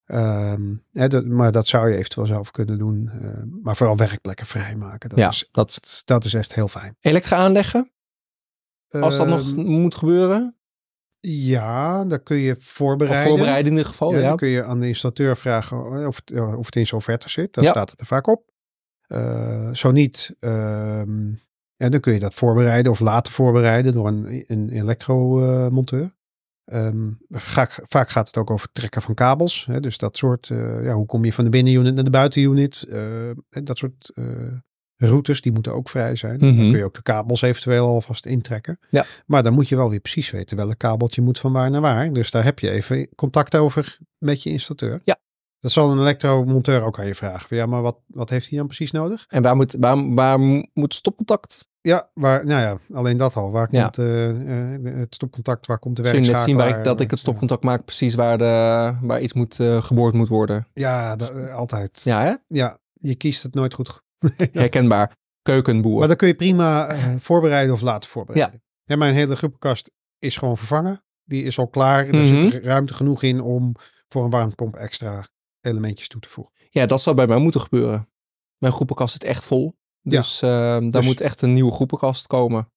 [0.04, 3.08] Ehm, hè, dat, maar dat zou je eventueel zelf kunnen doen.
[3.08, 5.08] eh, maar vooral werkplekken vrijmaken.
[5.08, 6.96] Dat, Ja, is, dat dat is echt heel fijn.
[7.00, 7.92] elektra aanleggen,
[8.88, 10.56] als dat nog Ehm, moet gebeuren.
[11.26, 13.28] Ja, daar kun je Of voorbereiden.
[13.28, 14.28] voorbereiden in ieder geval, ja, ja.
[14.28, 17.30] Dan kun je aan de installateur vragen of het, eh, of het in zijn offerte
[17.30, 17.54] zit.
[17.54, 17.70] Dan Ja.
[17.70, 18.52] staat het er vaak op.
[19.06, 21.28] Eh, zo niet, ehm,
[21.76, 26.14] ja, dan kun je dat voorbereiden of laten voorbereiden door een, een elektromonteur.
[26.64, 29.66] Ehm, vaak, vaak gaat het ook over trekken van kabels.
[29.66, 32.82] Hè, dus dat soort, eh, ja, hoe kom je van de binnenunit naar de buitenunit?
[32.90, 34.24] Eh, dat soort eh,
[34.96, 36.38] routes, die moeten ook vrij zijn.
[36.38, 36.59] Dan Mhm.
[36.70, 38.78] kun je ook de kabels eventueel alvast intrekken.
[38.90, 39.04] Ja.
[39.26, 42.12] Maar dan moet je wel weer precies weten welk kabeltje moet van waar naar waar.
[42.12, 45.00] Dus daar heb je even contact over met je installateur.
[45.04, 45.16] Ja.
[45.59, 47.57] Dat zal een elektromonteur ook aan je vragen.
[47.57, 49.24] Ja, maar wat, wat heeft hij dan precies nodig?
[49.28, 50.38] En waar moet, waar, waar
[50.72, 51.68] moet stopcontact?
[51.80, 53.50] Ja, waar, nou ja, alleen dat al.
[53.52, 53.83] Waar Ja.
[53.83, 55.66] komt eh, eh, het stopcontact?
[55.66, 58.14] Waar komt de Zul je net zien waar ik, dat ik het stopcontact maak, precies
[58.14, 60.66] waar, de, waar iets moet, eh, geboord moet worden.
[60.74, 62.00] Ja, eh, altijd.
[62.04, 62.22] Ja.
[62.22, 62.70] Ja, hè?
[63.09, 64.02] je kiest het nooit goed.
[64.52, 65.16] Herkenbaar.
[65.42, 65.98] Keukenboer.
[65.98, 68.62] Maar dan kun je prima eh, voorbereiden of laten voorbereiden.
[68.84, 68.96] Ja.
[68.96, 71.04] mijn hele groepenkast is gewoon vervangen.
[71.24, 72.06] Die is al klaar.
[72.08, 72.48] Er Mhm.
[72.50, 73.74] zit ruimte genoeg in om
[74.08, 75.28] voor een warmtepomp extra
[75.60, 76.52] elementjes toe te voegen.
[76.70, 78.08] Ja, dat zou bij mij moeten gebeuren.
[78.58, 79.74] Mijn groepenkast zit echt vol.
[80.00, 80.10] Ja.
[80.10, 82.68] Dus eh, daar Dus- moet echt een nieuwe groepenkast komen.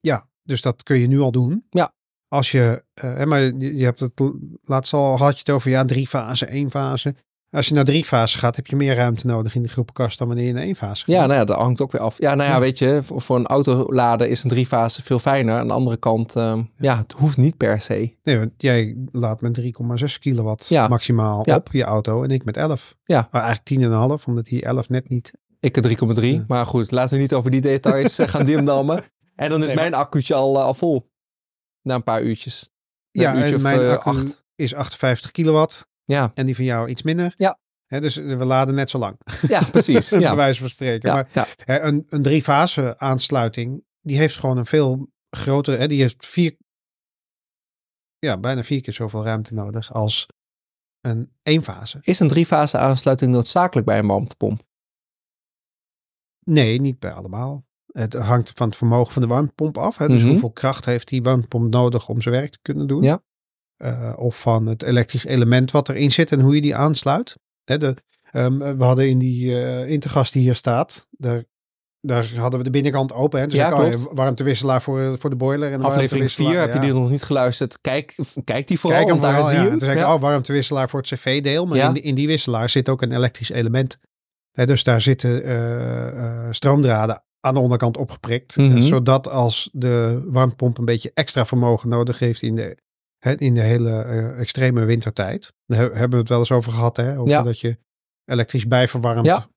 [0.00, 1.66] Ja, dus dat kun je nu al doen.
[1.70, 1.94] Ja.
[2.28, 4.20] Als je, hè, maar je, hebt het,
[4.62, 7.14] laatst al had je het over, ja, drie fase, één fase.
[7.52, 10.26] Als je naar drie fase gaat, heb je meer ruimte nodig in de groepenkast dan
[10.28, 11.14] wanneer je naar één fase gaat.
[11.14, 12.18] Ja, nou ja, dat hangt ook weer af.
[12.18, 12.60] Ja, nou ja, Ja.
[12.60, 15.58] weet je, voor, voor een auto laden is een driefase veel fijner.
[15.58, 18.16] Aan de andere kant, ehm, ja, het hoeft niet per se.
[18.22, 20.88] Nee, want jij laat met 3,6 kilowatt Ja.
[20.88, 22.94] maximaal op je auto en ik met 11.
[23.04, 23.28] Ja.
[23.30, 23.64] Maar eigenlijk
[24.20, 25.32] 10,5, omdat die 11 net niet.
[25.60, 26.32] Ik een 3,3.
[26.34, 26.44] Ja.
[26.48, 29.04] Maar goed, laten we niet over die details eh, gaan dimdammen.
[29.36, 31.10] En dan is Nee, mijn accuutje al, eh, al vol.
[31.82, 32.70] Na een paar uurtjes.
[33.12, 34.44] Na Ja, een uurtje en of, mijn eh, accu acht.
[34.54, 37.34] is 58 kilowatt Ja, en die van jou iets minder.
[37.36, 37.58] Ja.
[37.86, 39.16] Dus we laden net zo lang,
[39.48, 40.08] ja precies.
[40.10, 40.34] bij Ja.
[40.36, 41.08] wijze van spreken.
[41.08, 41.28] Ja, Maar
[41.66, 41.82] ja.
[41.84, 46.56] Een, een drie-fase aansluiting, die heeft gewoon een veel grotere, hè, die heeft vier,
[48.18, 50.26] ja, bijna vier keer zoveel ruimte nodig als
[51.00, 51.98] een eenfase.
[52.02, 54.62] Is een driefase aansluiting noodzakelijk bij een warmtepomp?
[56.44, 57.64] Nee, niet bij allemaal.
[57.92, 59.96] Het hangt van het vermogen van de warmtepomp af.
[59.96, 60.30] Dus Mhm.
[60.30, 63.02] hoeveel kracht heeft die warmtepomp nodig om zijn werk te kunnen doen.
[63.02, 63.22] Ja.
[63.82, 67.38] Eh, of van het elektrisch element wat erin zit en hoe je die aansluit.
[67.64, 67.94] Hè, de,
[68.30, 71.44] ehm, we hadden in die eh intergas die hier staat, daar,
[72.00, 73.40] daar hadden we de binnenkant open.
[73.40, 73.46] Hè?
[73.46, 74.08] Dus Ja, oh, klopt.
[74.12, 75.72] warmtewisselaar voor, voor de boiler.
[75.72, 77.78] En Aflevering 4, heb je die nog niet geluisterd?
[77.80, 78.14] Kijk,
[78.44, 79.64] kijk die vooral, Kijk want daar vooral, zie ja.
[79.86, 80.14] je ik, Ja.
[80.14, 81.66] oh, warmtewisselaar voor het cv-deel.
[81.66, 83.98] Maar in, die- in die wisselaar zit ook een elektrisch element.
[84.52, 88.56] Hè, dus daar zitten eh, eh, stroomdraden aan de onderkant opgeprikt.
[88.56, 92.76] Eh, zodat als de warmtepomp een beetje extra vermogen nodig heeft in de,
[93.24, 95.52] in de hele eh, extreme wintertijd.
[95.66, 96.96] Daar he- hebben we het wel eens over gehad.
[96.96, 97.42] Hè, over Ja.
[97.42, 97.78] dat je
[98.24, 99.26] elektrisch bijverwarmt.
[99.26, 99.50] Ja.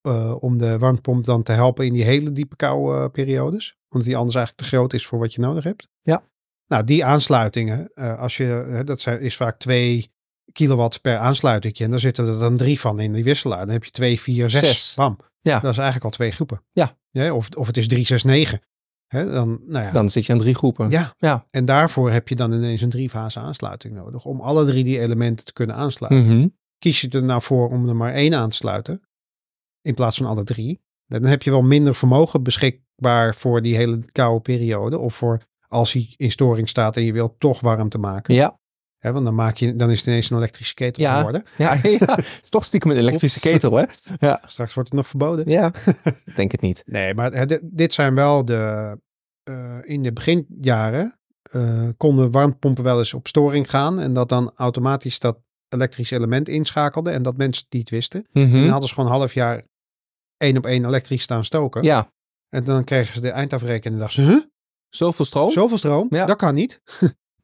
[0.00, 3.76] eh, om de warmtepomp dan te helpen in die hele diepe koude eh, periodes.
[3.88, 5.88] Omdat die anders eigenlijk te groot is voor wat je nodig hebt.
[6.02, 6.22] Ja.
[6.66, 10.10] Nou, die aansluitingen, als je, dat zijn, is vaak 2
[10.52, 11.76] kilowatt per aansluiting.
[11.78, 13.58] En daar zitten er dan drie van in die wisselaar.
[13.58, 14.60] Dan heb je 2, 4, 6.
[14.60, 14.94] Zes.
[14.94, 15.18] Bam.
[15.40, 15.60] Ja.
[15.60, 16.62] Dat is eigenlijk al twee groepen.
[16.72, 16.96] Ja.
[17.32, 18.60] of, of het is 3, 6, 9.
[19.08, 19.92] Dan, nou ja.
[19.92, 20.90] Dan zit je aan drie groepen.
[20.90, 21.14] ja.
[21.18, 21.46] Ja.
[21.50, 24.24] En daarvoor heb je dan ineens een driefase aansluiting nodig.
[24.24, 26.36] Om alle drie die elementen te kunnen aansluiten.
[26.36, 26.48] Mhm.
[26.78, 29.02] Kies je er nou voor om er maar één aan te sluiten.
[29.82, 30.80] In plaats van alle drie.
[31.06, 34.98] Dan heb je wel minder vermogen beschikbaar voor die hele koude periode.
[34.98, 38.34] Of voor als hij in storing staat en je wilt toch warm te maken.
[38.34, 38.60] Ja.
[38.98, 41.16] Hè, want dan, maak je, dan is het ineens een elektrische ketel Ja.
[41.16, 41.42] geworden.
[41.56, 41.80] Ja,
[42.48, 43.84] toch stiekem een elektrische ketel, hè?
[44.18, 44.42] Ja.
[44.46, 45.48] Straks wordt het nog verboden.
[45.50, 45.72] Ja.
[46.24, 46.82] Ik Denk het niet.
[46.86, 48.98] Nee, maar hè, dit- zijn wel de.
[49.42, 51.18] eh, in de beginjaren
[51.50, 54.00] eh, konden warmtepompen wel eens op storing gaan.
[54.00, 57.10] En dat dan automatisch dat elektrisch element inschakelde.
[57.10, 58.26] En dat mensen het niet wisten.
[58.32, 58.52] En Mhm.
[58.60, 59.62] dan hadden ze gewoon een half jaar
[60.36, 61.82] één op één elektrisch staan stoken.
[61.82, 62.12] Ja.
[62.48, 64.42] En dan kregen ze de eindafrekening en dachten ze, huh?
[64.88, 66.06] Zoveel stroom, Zoveel stroom?
[66.10, 66.26] Ja.
[66.26, 66.80] Dat kan niet.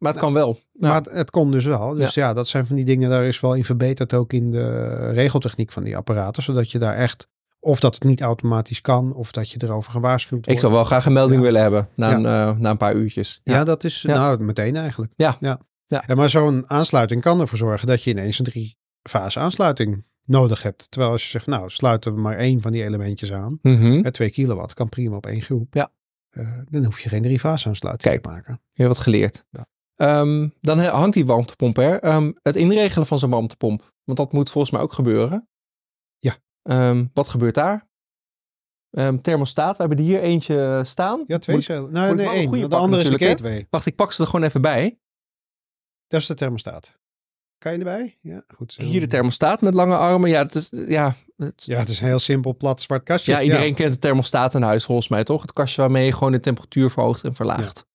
[0.04, 0.58] Maar het kan wel.
[0.72, 0.88] Ja.
[0.88, 1.94] Maar het, het kon dus wel.
[1.94, 2.32] Dus ja.
[2.32, 5.84] dat zijn van die dingen, daar is wel in verbeterd ook in de regeltechniek van
[5.84, 6.42] die apparaten.
[6.42, 7.28] Zodat je daar echt,
[7.60, 10.60] of dat het niet automatisch kan, of dat je erover gewaarschuwd Ik wordt.
[10.60, 11.44] zou wel graag een melding Ja.
[11.46, 13.40] willen hebben na, een, eh, na een paar uurtjes.
[13.44, 15.12] Ja, dat is nou meteen eigenlijk.
[15.16, 15.36] Ja.
[15.40, 15.58] ja.
[16.06, 20.62] En maar zo'n aansluiting kan ervoor zorgen dat je ineens een drie fase aansluiting nodig
[20.62, 20.90] hebt.
[20.90, 23.58] Terwijl als je zegt, nou sluiten we maar één van die elementjes aan.
[23.62, 24.00] Mhm.
[24.00, 25.74] Met twee kilowatt kan prima op één groep.
[25.74, 25.90] Ja.
[26.30, 28.22] Eh, dan hoef je geen drie fase aansluiting Kijk.
[28.22, 28.60] te maken.
[28.70, 29.44] Je hebt wat geleerd.
[29.50, 29.66] Ja.
[29.96, 32.00] Ehm, dan he- hangt die warmtepomp er.
[32.00, 33.92] Ehm, het inregelen van zo'n warmtepomp.
[34.04, 35.48] Want dat moet volgens mij ook gebeuren.
[36.18, 36.36] Ja.
[36.62, 37.88] Ehm, wat gebeurt daar?
[39.22, 39.76] Thermostaat.
[39.76, 41.24] We hebben er hier eentje staan.
[41.26, 41.92] Ja, twee cellen.
[41.92, 42.68] Nou, nee, één.
[42.68, 43.66] De andere is de gateway.
[43.70, 44.98] Wacht, ik pak ze er gewoon even bij.
[46.06, 46.98] Dat is de thermostaat.
[47.58, 48.18] Kan je erbij?
[48.20, 48.74] Ja, goed.
[48.80, 50.30] Hier de thermostaat met lange armen.
[50.30, 53.32] Ja, het is, ja, het- Ja, het is een heel simpel plat zwart kastje.
[53.32, 55.42] ja iedereen kent de thermostaat in huis volgens mij, toch?
[55.42, 57.86] Het kastje waarmee je gewoon de temperatuur verhoogt en verlaagt.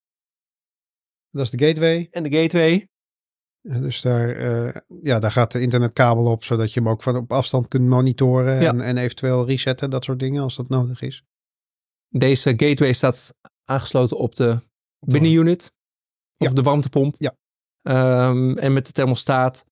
[1.31, 2.07] Dat is de gateway.
[2.11, 2.87] En de gateway.
[3.61, 7.15] Ja, Dus daar, eh, ja, daar gaat de internetkabel op, zodat je hem ook van
[7.15, 8.69] op afstand kunt monitoren Ja.
[8.69, 11.23] en, en eventueel resetten, dat soort dingen, als dat nodig is.
[12.09, 14.59] Deze gateway staat aangesloten op de
[14.99, 15.73] binnenunit.
[16.37, 16.53] Of Ja.
[16.53, 17.15] de warmtepomp.
[17.17, 17.35] Ja.
[17.81, 19.65] Ehm, en met de thermostaat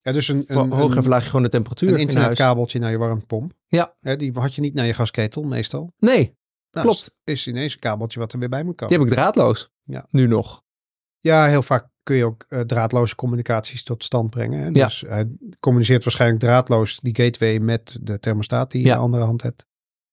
[0.00, 2.90] Ja, dus een, een, verhoog en verlaag je gewoon de temperatuur een in internetkabeltje naar
[2.90, 3.52] je warmtepomp.
[3.66, 3.96] Ja.
[4.00, 5.92] Hè, die had je niet naar je gasketel, meestal.
[5.98, 6.36] Nee,
[6.74, 7.14] Nou, Klopt.
[7.24, 8.88] Is, is ineens een kabeltje wat er weer bij moet komen.
[8.96, 9.70] die heb ik draadloos.
[9.82, 10.06] Ja.
[10.10, 10.62] Nu nog.
[11.18, 14.58] Ja, heel vaak kun je ook eh, draadloze communicaties tot stand brengen.
[14.58, 14.64] Hè?
[14.66, 14.72] Ja.
[14.84, 15.28] Dus hij
[15.60, 18.92] communiceert waarschijnlijk draadloos die gateway met de thermostaat die je Ja.
[18.92, 19.66] in de andere hand hebt.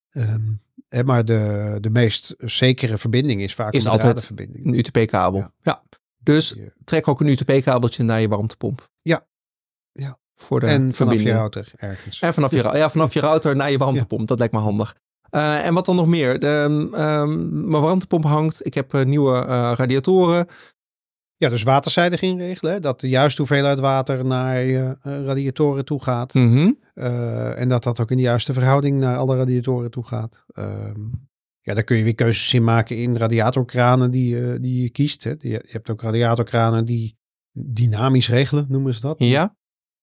[0.10, 0.52] Ehm,
[0.90, 4.32] hè, maar de, de meest zekere verbinding is vaak Is een altijd.
[4.36, 5.40] Een UTP-kabel.
[5.40, 5.54] Ja.
[5.62, 5.84] Ja.
[6.20, 8.90] Dus trek ook een UTP-kabeltje naar je warmtepomp.
[9.02, 9.28] Ja.
[9.92, 10.20] Ja.
[10.36, 12.20] Voor de en vanaf je router ergens.
[12.20, 14.28] En vanaf je, ja, vanaf je router naar je warmtepomp.
[14.28, 14.96] Dat lijkt me handig.
[15.32, 16.40] Eh, en wat dan nog meer?
[16.40, 18.66] De, ehm, mijn warmtepomp hangt.
[18.66, 20.48] Ik heb eh, nieuwe eh, radiatoren.
[21.36, 22.74] Ja, dus waterzijdig inregelen.
[22.74, 22.80] Hè?
[22.80, 26.34] Dat de juiste hoeveelheid water naar je radiatoren toe gaat.
[26.34, 26.72] Mhm.
[27.56, 30.46] En dat dat ook in de juiste verhouding naar alle radiatoren toe gaat.
[30.48, 31.00] Ehm,
[31.62, 35.24] ja, daar kun je weer keuzes in maken in radiatorkranen die, je- die je kiest.
[35.24, 35.34] Hè.
[35.38, 37.18] Je hebt ook radiatorkranen die
[37.52, 39.16] dynamisch regelen, noemen ze dat.
[39.20, 39.56] Ja.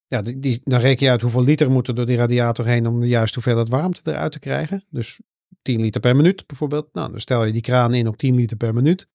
[0.09, 2.87] Ja, die, die, dan reken je uit hoeveel liter moet er door die radiator heen
[2.87, 4.85] om de juiste hoeveelheid warmte eruit te krijgen.
[4.89, 5.19] Dus
[5.61, 6.89] 10 liter per minuut bijvoorbeeld.
[6.93, 9.07] Nou, dan stel je die kraan in op 10 liter per minuut.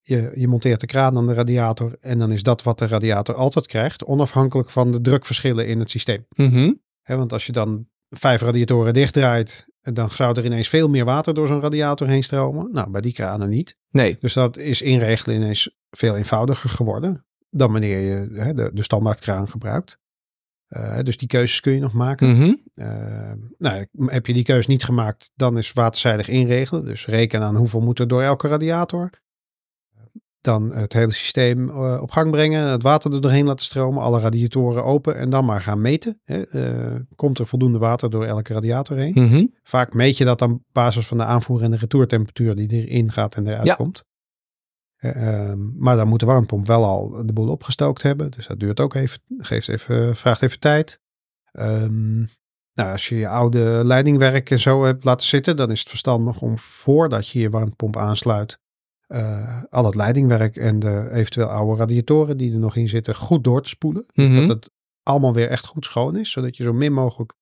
[0.00, 3.34] Je, je monteert de kraan aan de radiator en dan is dat wat de radiator
[3.34, 6.26] altijd krijgt, onafhankelijk van de drukverschillen in het systeem.
[6.28, 6.72] Mhm.
[7.02, 11.46] Want als je dan vijf radiatoren dichtdraait, dan zou er ineens veel meer water door
[11.46, 12.68] zo'n radiator heen stromen.
[12.72, 13.76] Nou, bij die kranen niet.
[13.90, 14.16] Nee.
[14.20, 20.02] Dus dat is inregelen ineens veel eenvoudiger geworden dan wanneer je de, de standaardkraan gebruikt.
[20.68, 22.28] Eh, dus die keuzes kun je nog maken.
[22.36, 22.54] Mhm.
[22.74, 26.84] Eh, nou, heb je die keuze niet gemaakt, dan is waterzijdig inregelen.
[26.84, 29.10] Dus reken aan hoeveel moet er door elke radiator.
[30.40, 34.20] dan het hele systeem eh, op gang brengen, het water er doorheen laten stromen, alle
[34.20, 36.20] radiatoren open en dan maar gaan meten.
[36.24, 36.42] Hè.
[37.14, 39.12] Komt er voldoende water door elke radiator heen?
[39.14, 39.46] Mhm.
[39.62, 43.34] Vaak meet je dat op basis van de aanvoer- en de retourtemperatuur die erin gaat
[43.36, 43.74] en eruit Ja.
[43.74, 44.04] komt.
[45.04, 48.30] Eh, ehm, maar dan moet de warmtepomp wel al de boel opgestookt hebben.
[48.30, 51.00] Dus dat duurt ook even, geeft even vraagt even tijd.
[51.52, 52.18] Ehm,
[52.74, 56.40] nou, als je je oude leidingwerk en zo hebt laten zitten, dan is het verstandig
[56.40, 58.58] om voordat je je warmtepomp aansluit,
[59.06, 63.44] eh, al het leidingwerk en de eventueel oude radiatoren die er nog in zitten, goed
[63.44, 64.06] door te spoelen.
[64.14, 64.46] Mhm.
[64.46, 64.70] Dat het
[65.02, 67.34] allemaal weer echt goed schoon is, zodat je zo min mogelijk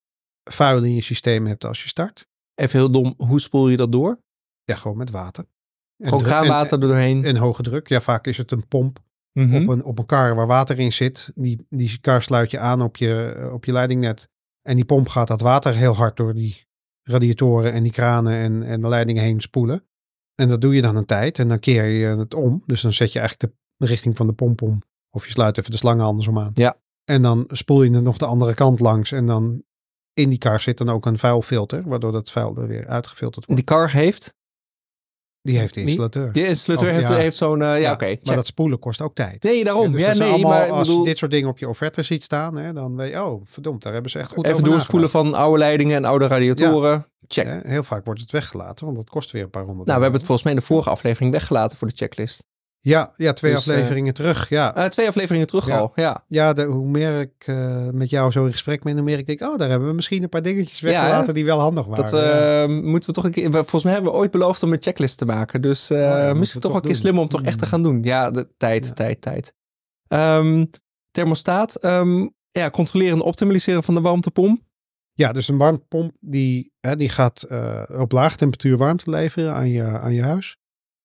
[0.51, 2.27] vuil in je systeem hebt als je start.
[2.55, 4.19] Even heel dom, hoe spoel je dat door?
[4.65, 5.45] Ja, gewoon met water.
[6.03, 7.25] Gewoon kraanwater er doorheen.
[7.25, 7.89] En, en hoge druk.
[7.89, 8.99] Ja, vaak is het een pomp
[9.33, 9.63] Mhm.
[9.63, 11.33] op, een, op een kar waar water in zit.
[11.35, 14.29] Die, die kar sluit je aan op je, op je leidingnet.
[14.63, 16.67] En die pomp gaat dat water heel hard door die
[17.03, 19.85] radiatoren en die kranen en, en de leidingen heen spoelen.
[20.35, 22.63] En dat doe je dan een tijd en dan keer je het om.
[22.67, 24.83] Dus dan zet je eigenlijk de richting van de pomp om.
[25.11, 26.51] Of je sluit even de slangen andersom aan.
[26.55, 26.77] Ja.
[27.05, 29.13] En dan spoel je het nog de andere kant langs.
[29.13, 29.63] En dan
[30.13, 31.83] in die kar zit dan ook een vuilfilter.
[31.85, 33.61] Waardoor dat vuil er weer uitgefilterd wordt.
[33.67, 34.35] Die kar heeft,
[35.43, 36.33] Die heeft de installateur.
[36.33, 37.15] die installateur Oh, heeft, ja.
[37.15, 38.17] heeft zo'n, eh, ja, Ja, oké.
[38.23, 39.43] Maar dat spoelen kost ook tijd.
[39.43, 39.93] Nee, daarom.
[39.93, 42.03] dus Ja, nee, allemaal, maar ik als bedoel, je dit soort dingen op je offerte
[42.03, 44.71] ziet staan, hè, dan weet je, oh, verdomd, daar hebben ze echt goed even over
[44.71, 47.05] doorspoelen van oude leidingen en oude radiatoren.
[47.27, 47.67] Check.
[47.67, 50.21] Heel vaak wordt het weggelaten, want dat kost weer een paar honderd Nou, we hebben
[50.21, 52.47] het volgens mij in de vorige aflevering weggelaten voor de checklist.
[52.85, 54.49] Ja, ja twee Dus, eh, afleveringen terug.
[54.49, 55.79] Ja, Eh, twee afleveringen terug Ja.
[55.79, 56.25] al, ja.
[56.29, 59.27] ja de, hoe meer ik eh, met jou zo in gesprek ben, hoe meer ik
[59.27, 61.33] denk, oh, daar hebben we misschien een paar dingetjes weggelaten hè?
[61.33, 62.05] die wel handig waren.
[62.05, 63.51] Dat eh, moeten we toch een keer...
[63.53, 65.63] Volgens mij hebben we ooit beloofd om een checklist te maken.
[65.63, 67.73] Dus eh, Oh misschien toch wel een keer slim om toch echt te Hmm.
[67.73, 68.03] gaan doen.
[68.03, 69.55] Ja, de tijd, tijd, tijd.
[70.09, 70.65] Ehm,
[71.11, 71.75] thermostaat.
[71.75, 74.61] ehm, ja, controleren en optimaliseren van de warmtepomp.
[75.13, 79.69] Ja, dus een warmtepomp die, hè, die gaat eh, op laag temperatuur warmte leveren aan
[79.69, 80.57] je, aan je huis.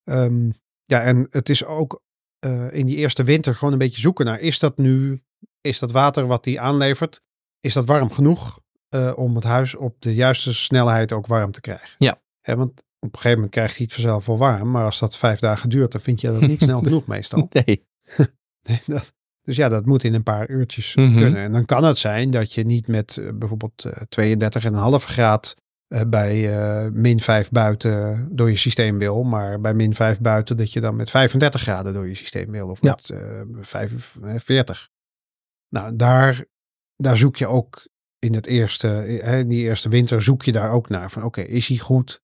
[0.03, 0.49] Ehm,
[0.87, 2.01] ja, en het is ook
[2.39, 5.21] eh, in die eerste winter gewoon een beetje zoeken naar, is dat nu,
[5.61, 7.21] is dat water wat die aanlevert,
[7.59, 11.61] is dat warm genoeg eh, om het huis op de juiste snelheid ook warm te
[11.61, 11.95] krijgen?
[11.97, 12.21] Ja.
[12.41, 12.69] Hè, want
[12.99, 15.69] op een gegeven moment krijgt hij het vanzelf wel warm, maar als dat vijf dagen
[15.69, 17.47] duurt, dan vind je dat niet snel genoeg meestal.
[17.65, 17.85] Nee.
[18.69, 21.17] Nee, dat, dus ja, dat moet in een paar uurtjes Mhm.
[21.17, 21.41] kunnen.
[21.41, 24.01] En dan kan het zijn dat je niet met eh, bijvoorbeeld eh
[24.99, 25.55] 32,5 graad
[25.87, 30.57] eh, bij eh, min 5 buiten door je systeem wil, maar bij min 5 buiten
[30.57, 32.89] dat je dan met 35 graden door je systeem wil of Ja.
[32.91, 34.89] met eh 45.
[35.69, 36.45] Nou, daar,
[36.95, 37.87] daar zoek je ook
[38.19, 41.41] in het eerste, eh, in die eerste winter zoek je daar ook naar van oké,
[41.41, 42.21] is hij goed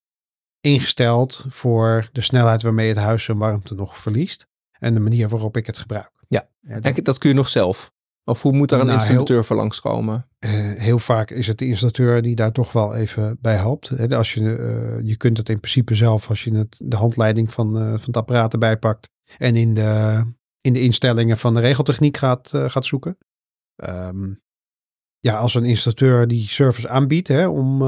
[0.61, 4.47] ingesteld voor de snelheid waarmee het huis zijn warmte nog verliest
[4.79, 6.11] en de manier waarop ik het gebruik.
[6.27, 6.49] Ja.
[6.61, 7.91] Ja, dat- En dat kun je nog zelf.
[8.25, 10.27] Of hoe moet daar een Nou, installateur voor langskomen?
[10.39, 14.11] Eh, heel vaak is het de installateur die daar toch wel even bij helpt.
[14.13, 17.77] Als je, eh, je kunt het in principe zelf, als je het, de handleiding van,
[17.77, 20.23] eh, van het apparaat erbij pakt en in de,
[20.61, 23.17] in de instellingen van de regeltechniek gaat, gaat zoeken.
[23.75, 24.33] Ehm,
[25.19, 27.79] ja, als een installateur die service aanbiedt, hè, om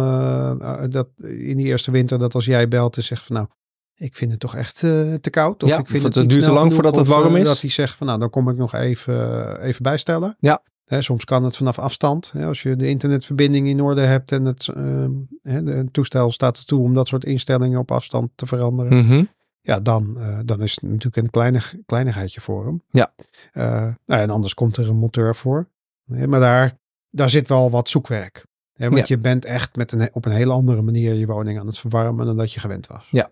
[0.89, 3.47] dat in die eerste winter, dat als jij belt en zegt van nou,
[3.95, 5.63] ik vind het toch echt eh, te koud.
[5.63, 7.47] Of Ja, ik vind het niet duurt te lang voordat het warm eh, is.
[7.47, 10.37] Dat hij zegt van nou, dan kom ik nog even, even bijstellen.
[10.39, 10.61] Ja.
[10.85, 12.31] Hè, soms kan het vanaf afstand.
[12.31, 16.31] Hè, als je de internetverbinding in orde hebt en het, ehm, hè, de, het toestel
[16.31, 18.97] staat ertoe om dat soort instellingen op afstand te veranderen.
[18.97, 19.23] Mhm.
[19.61, 22.83] Ja, dan, eh, dan is het natuurlijk een kleinig, kleinigheidje voor hem.
[22.89, 23.13] Ja.
[23.53, 23.63] Eh,
[24.05, 25.67] nou, en anders komt er een monteur voor.
[26.05, 26.77] Maar daar,
[27.09, 28.45] daar zit wel wat zoekwerk.
[28.73, 31.67] Hè, want je bent echt met een, op een hele andere manier je woning aan
[31.67, 33.07] het verwarmen dan dat je gewend was.
[33.11, 33.31] Ja.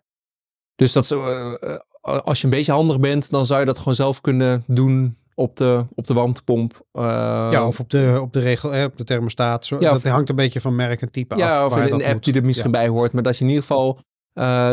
[0.76, 3.96] Dus dat, eh, eh, als je een beetje handig bent, dan zou je dat gewoon
[3.96, 6.86] zelf kunnen doen op de, op de warmtepomp.
[6.92, 7.04] Eh,
[7.52, 9.66] Ja, of op de, op de regel, op de thermostaat.
[9.66, 11.40] Zo, Ja, dat of- hangt een beetje van merk en type af.
[11.40, 12.24] ja, of in een app moet.
[12.24, 12.78] die er misschien Ja.
[12.78, 13.14] bij hoort.
[13.14, 14.00] Maar dat je in ieder geval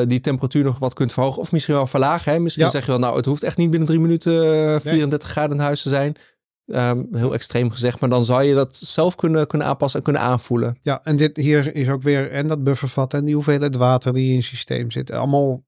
[0.06, 1.40] die temperatuur nog wat kunt verhogen.
[1.40, 2.32] Of misschien wel verlagen.
[2.32, 2.38] Hè?
[2.38, 2.70] Misschien Ja.
[2.70, 5.62] zeg je wel, nou, het hoeft echt niet binnen drie minuten eh, 34 graden in
[5.62, 6.16] huis te zijn.
[6.66, 8.00] Ehm, heel extreem gezegd.
[8.00, 10.78] Maar dan zou je dat zelf kunnen, kunnen aanpassen en kunnen aanvoelen.
[10.80, 14.28] Ja, en dit hier is ook weer en dat buffervat en die hoeveelheid water die
[14.28, 15.10] in je systeem zit.
[15.12, 15.62] Allemaal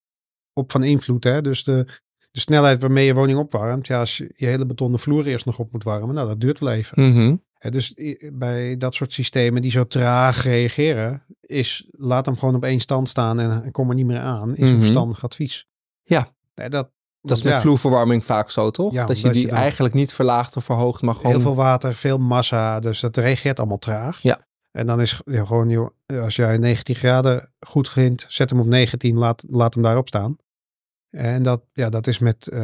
[0.52, 1.24] op van invloed.
[1.24, 1.40] Hè?
[1.40, 1.86] Dus de,
[2.30, 3.86] de snelheid waarmee je woning opwarmt.
[3.86, 6.14] Ja, als je je hele betonnen vloer eerst nog op moet warmen.
[6.14, 7.08] Nou, dat duurt wel even.
[7.10, 7.36] Mhm.
[7.70, 7.94] Dus
[8.32, 11.22] bij dat soort systemen die zo traag reageren.
[11.40, 14.50] Is laat hem gewoon op één stand staan en kom er niet meer aan.
[14.52, 14.68] Is Mhm.
[14.68, 15.66] een verstandig advies.
[16.02, 16.34] Ja.
[16.54, 18.92] Dat, Dat is met ja, vloerverwarming vaak zo, toch?
[18.92, 21.32] Ja, dat je die je eigenlijk niet verlaagt of verhoogt, maar gewoon...
[21.32, 22.80] Heel veel water, veel massa.
[22.80, 24.22] Dus dat reageert allemaal traag.
[24.22, 24.46] Ja.
[24.72, 28.66] En dan is ja, gewoon, joh, als jij 19 graden goed vindt, zet hem op
[28.66, 30.36] 19, laat, laat hem daarop staan.
[31.10, 32.60] En dat, ja, dat is met eh,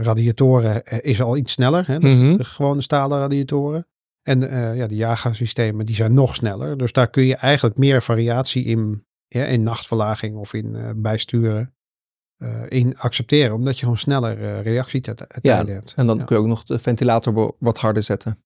[0.00, 1.86] radiatoren eh, is al iets sneller.
[1.86, 1.98] Hè?
[1.98, 2.36] De, Mhm.
[2.36, 3.86] de gewone stalen radiatoren.
[4.22, 6.76] En eh, ja, de Jaga-systemen die zijn nog sneller.
[6.76, 11.74] Dus daar kun je eigenlijk meer variatie in, ja, in nachtverlaging of in eh, bijsturen.
[12.36, 13.54] eh, in accepteren.
[13.54, 15.92] Omdat je gewoon sneller reactietijden ja, hebt.
[15.96, 16.24] En dan ja.
[16.24, 18.43] kun je ook nog de ventilator wat harder zetten.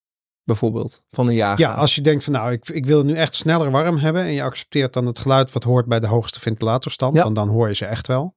[0.48, 1.58] Bijvoorbeeld, van een jaar.
[1.58, 4.22] Ja, als je denkt van nou, ik, ik wil het nu echt sneller warm hebben.
[4.22, 7.16] En je accepteert dan het geluid wat hoort bij de hoogste ventilatorstand.
[7.16, 7.30] Ja.
[7.30, 8.36] Dan hoor je ze echt wel.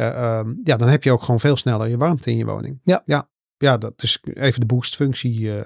[0.00, 2.80] Uh, um, ja, dan heb je ook gewoon veel sneller je warmte in je woning.
[2.84, 3.02] Ja.
[3.04, 5.60] Ja, ja dat is even de boostfunctie uh,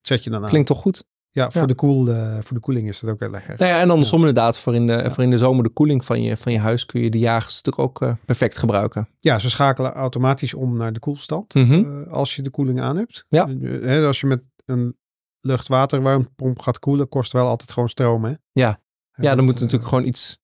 [0.00, 0.48] zet je dan aan.
[0.48, 1.04] Klinkt toch goed?
[1.30, 1.66] Ja, voor, Ja.
[1.66, 3.54] De koel, uh, voor de koeling is dat ook heel lekker.
[3.58, 6.22] Nou ja, en andersom inderdaad, voor in, de, voor in de zomer de koeling van
[6.22, 9.08] je, van je huis kun je de jagers natuurlijk ook perfect gebruiken.
[9.20, 12.02] Ja, ze schakelen automatisch om naar de koelstand Mhm.
[12.08, 13.26] als je de koeling aan hebt.
[13.28, 13.42] Ja.
[14.06, 14.96] Als je met een
[15.40, 18.24] lucht-waterwarmtepomp gaat koelen, kost wel altijd gewoon stroom.
[18.24, 18.34] Hè?
[18.52, 18.80] Ja.
[19.12, 20.38] En Ja, dan moet natuurlijk gewoon iets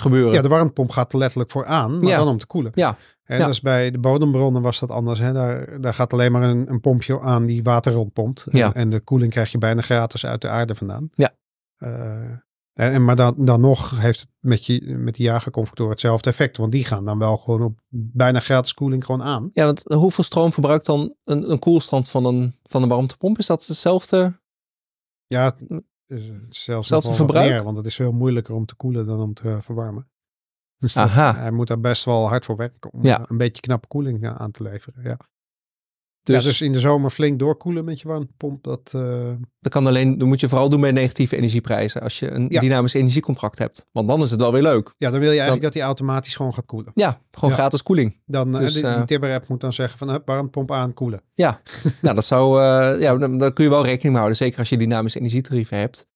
[0.00, 0.32] gebeuren.
[0.32, 2.16] Ja, de warmtepomp gaat er letterlijk voor aan, maar Ja.
[2.16, 2.72] dan om te koelen.
[2.74, 2.96] Ja.
[3.24, 3.48] En Ja.
[3.48, 5.18] is bij de bodembronnen was dat anders.
[5.18, 5.32] Hè?
[5.32, 8.46] Daar, daar gaat alleen maar een, een pompje aan die water rondpompt.
[8.50, 8.66] Ja.
[8.66, 11.08] En, en de koeling krijg je bijna gratis uit de aarde vandaan.
[11.14, 11.34] Ja.
[11.76, 12.30] Eh,
[12.76, 16.56] en, maar dan, dan nog heeft het met, je, met die jagerconfectoren hetzelfde effect.
[16.56, 19.50] Want die gaan dan wel gewoon op bijna gratis koeling gewoon aan.
[19.52, 23.38] Ja, want hoeveel stroom verbruikt dan een, een koelstand van een, van een warmtepomp?
[23.38, 24.40] Is dat hetzelfde?
[25.26, 25.56] Ja,
[26.06, 27.50] zelfs Zelfde nog wel wat verbruik?
[27.50, 30.08] meer, want het is veel moeilijker om te koelen dan om te verwarmen.
[30.76, 31.34] Dus dat- Aha.
[31.36, 33.18] hij moet daar best wel hard voor werken om Ja.
[33.18, 35.02] eh, een beetje knappe koeling eh, aan te leveren.
[35.02, 35.18] Ja.
[36.26, 38.64] Dus, Dus, ja, dus in de zomer flink doorkoelen met je warmtepomp.
[38.64, 39.00] Dat, eh,
[39.60, 42.00] dat kan alleen, dat moet je vooral doen bij negatieve energieprijzen.
[42.02, 42.60] Als je een Ja.
[42.60, 43.86] dynamisch energiecontract hebt.
[43.92, 44.94] Want dan is het wel weer leuk.
[44.98, 46.92] ja, dan wil je eigenlijk dat hij automatisch gewoon gaat koelen.
[46.94, 47.56] Ja, gewoon Ja.
[47.56, 48.20] gratis koeling.
[48.26, 51.20] Dan eh, Dus, die, die eh, Tibber-app moet dan zeggen van warmtepomp aan, koelen.
[51.34, 51.60] Ja,
[52.02, 52.62] nou dat zou,
[53.00, 54.36] ja, dan, dan kun je wel rekening mee houden.
[54.36, 56.06] Zeker als je dynamische energietarieven hebt.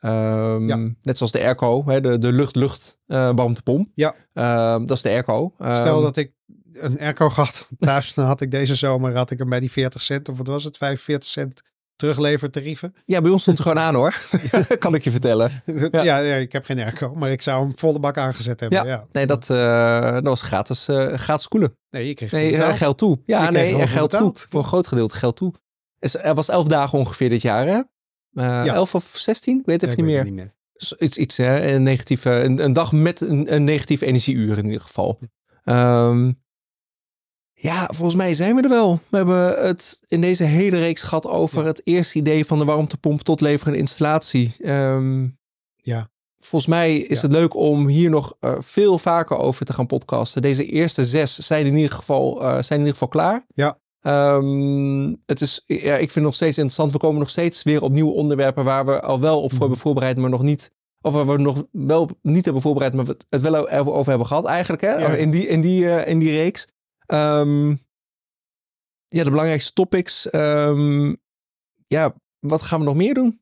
[0.00, 0.76] Ehm, Ja.
[1.02, 3.88] Net zoals de airco, hè, de, de lucht-lucht eh, warmtepomp.
[3.94, 4.14] Ja.
[4.32, 5.52] Ehm, dat is de airco.
[5.58, 6.32] Stel Ehm, dat ik
[6.72, 10.00] een airco had thuis, dan had ik deze zomer had ik hem bij die 40
[10.02, 11.62] cent, of wat was het, 45 cent
[11.96, 12.94] teruglevertarieven.
[13.04, 14.14] Ja, bij ons stond het gewoon aan hoor.
[14.78, 15.62] kan ik je vertellen.
[15.90, 16.02] Ja.
[16.02, 18.78] Ja, ik heb geen airco, maar ik zou hem volle bak aangezet hebben.
[18.84, 18.92] Ja.
[18.92, 19.06] Ja.
[19.12, 21.76] Nee, dat, eh, dat was gratis, eh, gratis koelen.
[21.90, 23.18] Nee, je kreeg Nee, eh, geld toe.
[23.26, 24.32] Ja, nee, geld toe.
[24.48, 25.52] Voor een groot gedeelte geld toe.
[25.98, 27.80] Is- Er was elf dagen ongeveer dit jaar, hè?
[28.30, 28.66] Ja.
[28.66, 29.58] Elf of zestien?
[29.58, 30.44] Ik weet even ik niet weet meer.
[30.78, 31.72] niet Iets, iets hè?
[31.72, 35.18] Een, negatieve, een, een dag met een, een negatief energieuur in ieder geval.
[35.64, 36.32] Ehm,
[37.62, 39.00] ja, volgens mij zijn we er wel.
[39.08, 41.66] We hebben het in deze hele reeks gehad over Ja.
[41.66, 44.54] het eerste idee van de warmtepomp tot leveren en installatie.
[44.62, 45.26] Ehm,
[45.76, 46.08] Ja.
[46.38, 47.26] Volgens mij is Ja.
[47.26, 50.42] het leuk om hier nog eh, veel vaker over te gaan podcasten.
[50.42, 53.46] Deze eerste zes zijn in ieder geval, eh, zijn in ieder geval klaar.
[53.54, 53.78] Ja.
[54.00, 56.92] Ehm, het is, ja, ik vind het nog steeds interessant.
[56.92, 59.60] We komen nog steeds weer op nieuwe onderwerpen waar we al wel op voor Mhm.
[59.60, 60.70] hebben voorbereid, maar nog niet.
[61.00, 64.46] Of waar we nog wel niet hebben voorbereid, maar we het- wel over, hebben gehad
[64.46, 64.82] eigenlijk.
[64.82, 64.92] Hè?
[64.94, 65.08] Ja.
[65.08, 66.66] In, die, in, die, eh, in die reeks.
[67.10, 67.68] Ehm,
[69.08, 70.30] ja, de belangrijkste topics.
[70.30, 71.14] Ehm,
[71.86, 73.40] ja, wat gaan we nog meer doen?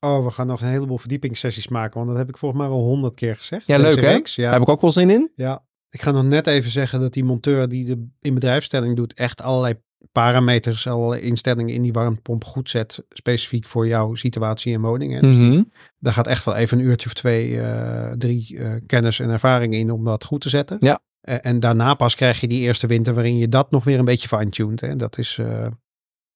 [0.00, 2.80] Oh, we gaan nog een heleboel verdiepingssessies maken, want dat heb ik volgens mij wel
[2.80, 3.66] honderd keer gezegd.
[3.66, 4.06] Ja, leuk hè?
[4.12, 4.34] reeks.
[4.36, 5.30] Daar Ja, heb ik ook wel zin in.
[5.34, 5.66] ja.
[5.90, 9.74] Ik ga nog net even zeggen dat die monteur die de inbedrijfstelling doet, echt allerlei
[10.12, 15.12] parameters, allerlei instellingen in die warmtepomp goed zet, specifiek voor jouw situatie en woning.
[15.12, 15.20] Hè.
[15.20, 15.62] Dus Mhm.
[15.98, 19.74] daar gaat echt wel even een uurtje of twee, eh, drie eh, kennis en ervaring
[19.74, 20.76] in om dat goed te zetten.
[20.80, 21.00] Ja.
[21.28, 24.04] Eh, en daarna pas krijg je die eerste winter waarin je dat nog weer een
[24.04, 24.80] beetje fine-tuned.
[24.80, 24.96] Hè.
[24.96, 25.66] Dat, is, eh,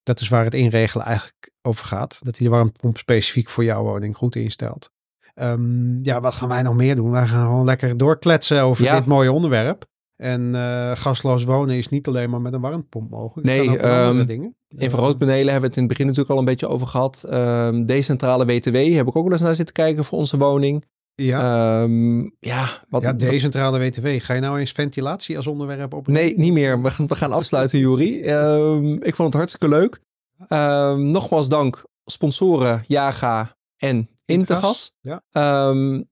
[0.03, 2.19] dat is waar het inregelen eigenlijk over gaat.
[2.23, 4.89] Dat hij de warmtepomp specifiek voor jouw woning goed instelt.
[5.33, 7.11] Ehm, ja, wat gaan wij nog meer doen?
[7.11, 8.95] Wij gaan gewoon lekker doorkletsen over Ja.
[8.95, 9.85] dit mooie onderwerp.
[10.15, 13.47] En eh, gasloos wonen is niet alleen maar met een warmtepomp mogelijk.
[13.47, 14.55] Nee, met andere ehm, dingen.
[14.67, 17.23] Infraroodpanelen hebben we het in het begin natuurlijk al een beetje over gehad.
[17.29, 20.85] Ehm, decentrale WTW heb ik ook wel eens naar zitten kijken voor onze woning.
[21.15, 24.07] Ja, Ehm, ja, wat, ja, decentrale WTW.
[24.17, 26.07] Ga je nou eens ventilatie als onderwerp op?
[26.07, 26.81] Nee, niet meer.
[26.81, 28.21] We gaan, we gaan afsluiten, Juri.
[28.21, 29.99] Ehm, ik vond het hartstikke leuk.
[30.47, 34.93] Ehm, nogmaals dank sponsoren Jaga en Intergas.
[35.01, 35.21] Ja.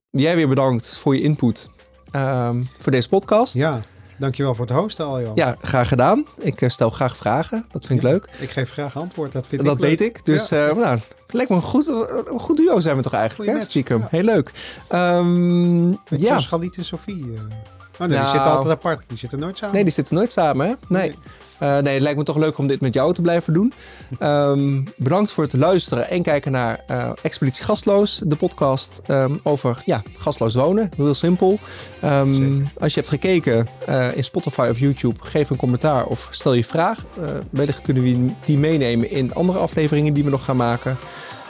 [0.09, 1.69] Jij weer bedankt voor je input
[2.79, 3.53] voor deze podcast.
[3.53, 3.81] Ja,
[4.21, 5.31] dankjewel voor het hosten al, joh.
[5.35, 6.25] Ja, graag gedaan.
[6.37, 7.65] Ik eh, stel graag vragen.
[7.71, 8.27] Dat vind ik Ja, leuk.
[8.39, 9.89] Ik geef graag antwoord, dat vind dat ik leuk.
[9.89, 10.25] weet ik.
[10.25, 13.63] Dus eh nou, lijkt me een goed, een goed duo zijn we toch eigenlijk, hè?
[13.63, 13.99] Stiekem.
[13.99, 14.07] ja.
[14.09, 14.51] Heel leuk.
[16.09, 16.39] Beetje ja.
[16.77, 17.33] en Sophie.
[17.35, 17.41] eh.
[18.07, 18.35] Nee, die Nou.
[18.35, 19.03] zitten altijd apart.
[19.07, 19.75] Die zitten nooit samen.
[19.75, 20.73] Nee, die zitten nooit samen, hè?
[20.87, 21.15] Nee.
[21.59, 23.73] Eh, nee, het lijkt me toch leuk om dit met jou te blijven doen.
[24.19, 29.81] Ehm, bedankt voor het luisteren en kijken naar eh, Expeditie Gastloos, de podcast ehm, over
[29.85, 30.89] ja, gastloos wonen.
[30.97, 31.59] Heel simpel.
[31.99, 36.53] Ehm, als je hebt gekeken eh, in Spotify of YouTube, geef een commentaar of stel
[36.53, 37.05] je vraag.
[37.49, 40.97] Wellicht kunnen we die meenemen in andere afleveringen die we nog gaan maken.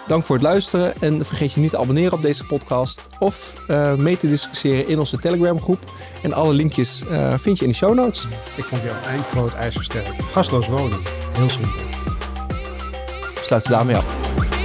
[0.07, 3.95] Dank voor het luisteren en vergeet je niet te abonneren op deze podcast of eh,
[3.95, 5.91] mee te discussiëren in onze Telegram groep.
[6.23, 8.27] En alle linkjes eh, vind je in de show notes.
[8.55, 10.07] Ik vond jou een groot ijzersterk.
[10.31, 10.99] Gasloos wonen.
[11.31, 11.79] Heel simpel.
[13.41, 14.60] Sluit ze daarmee af.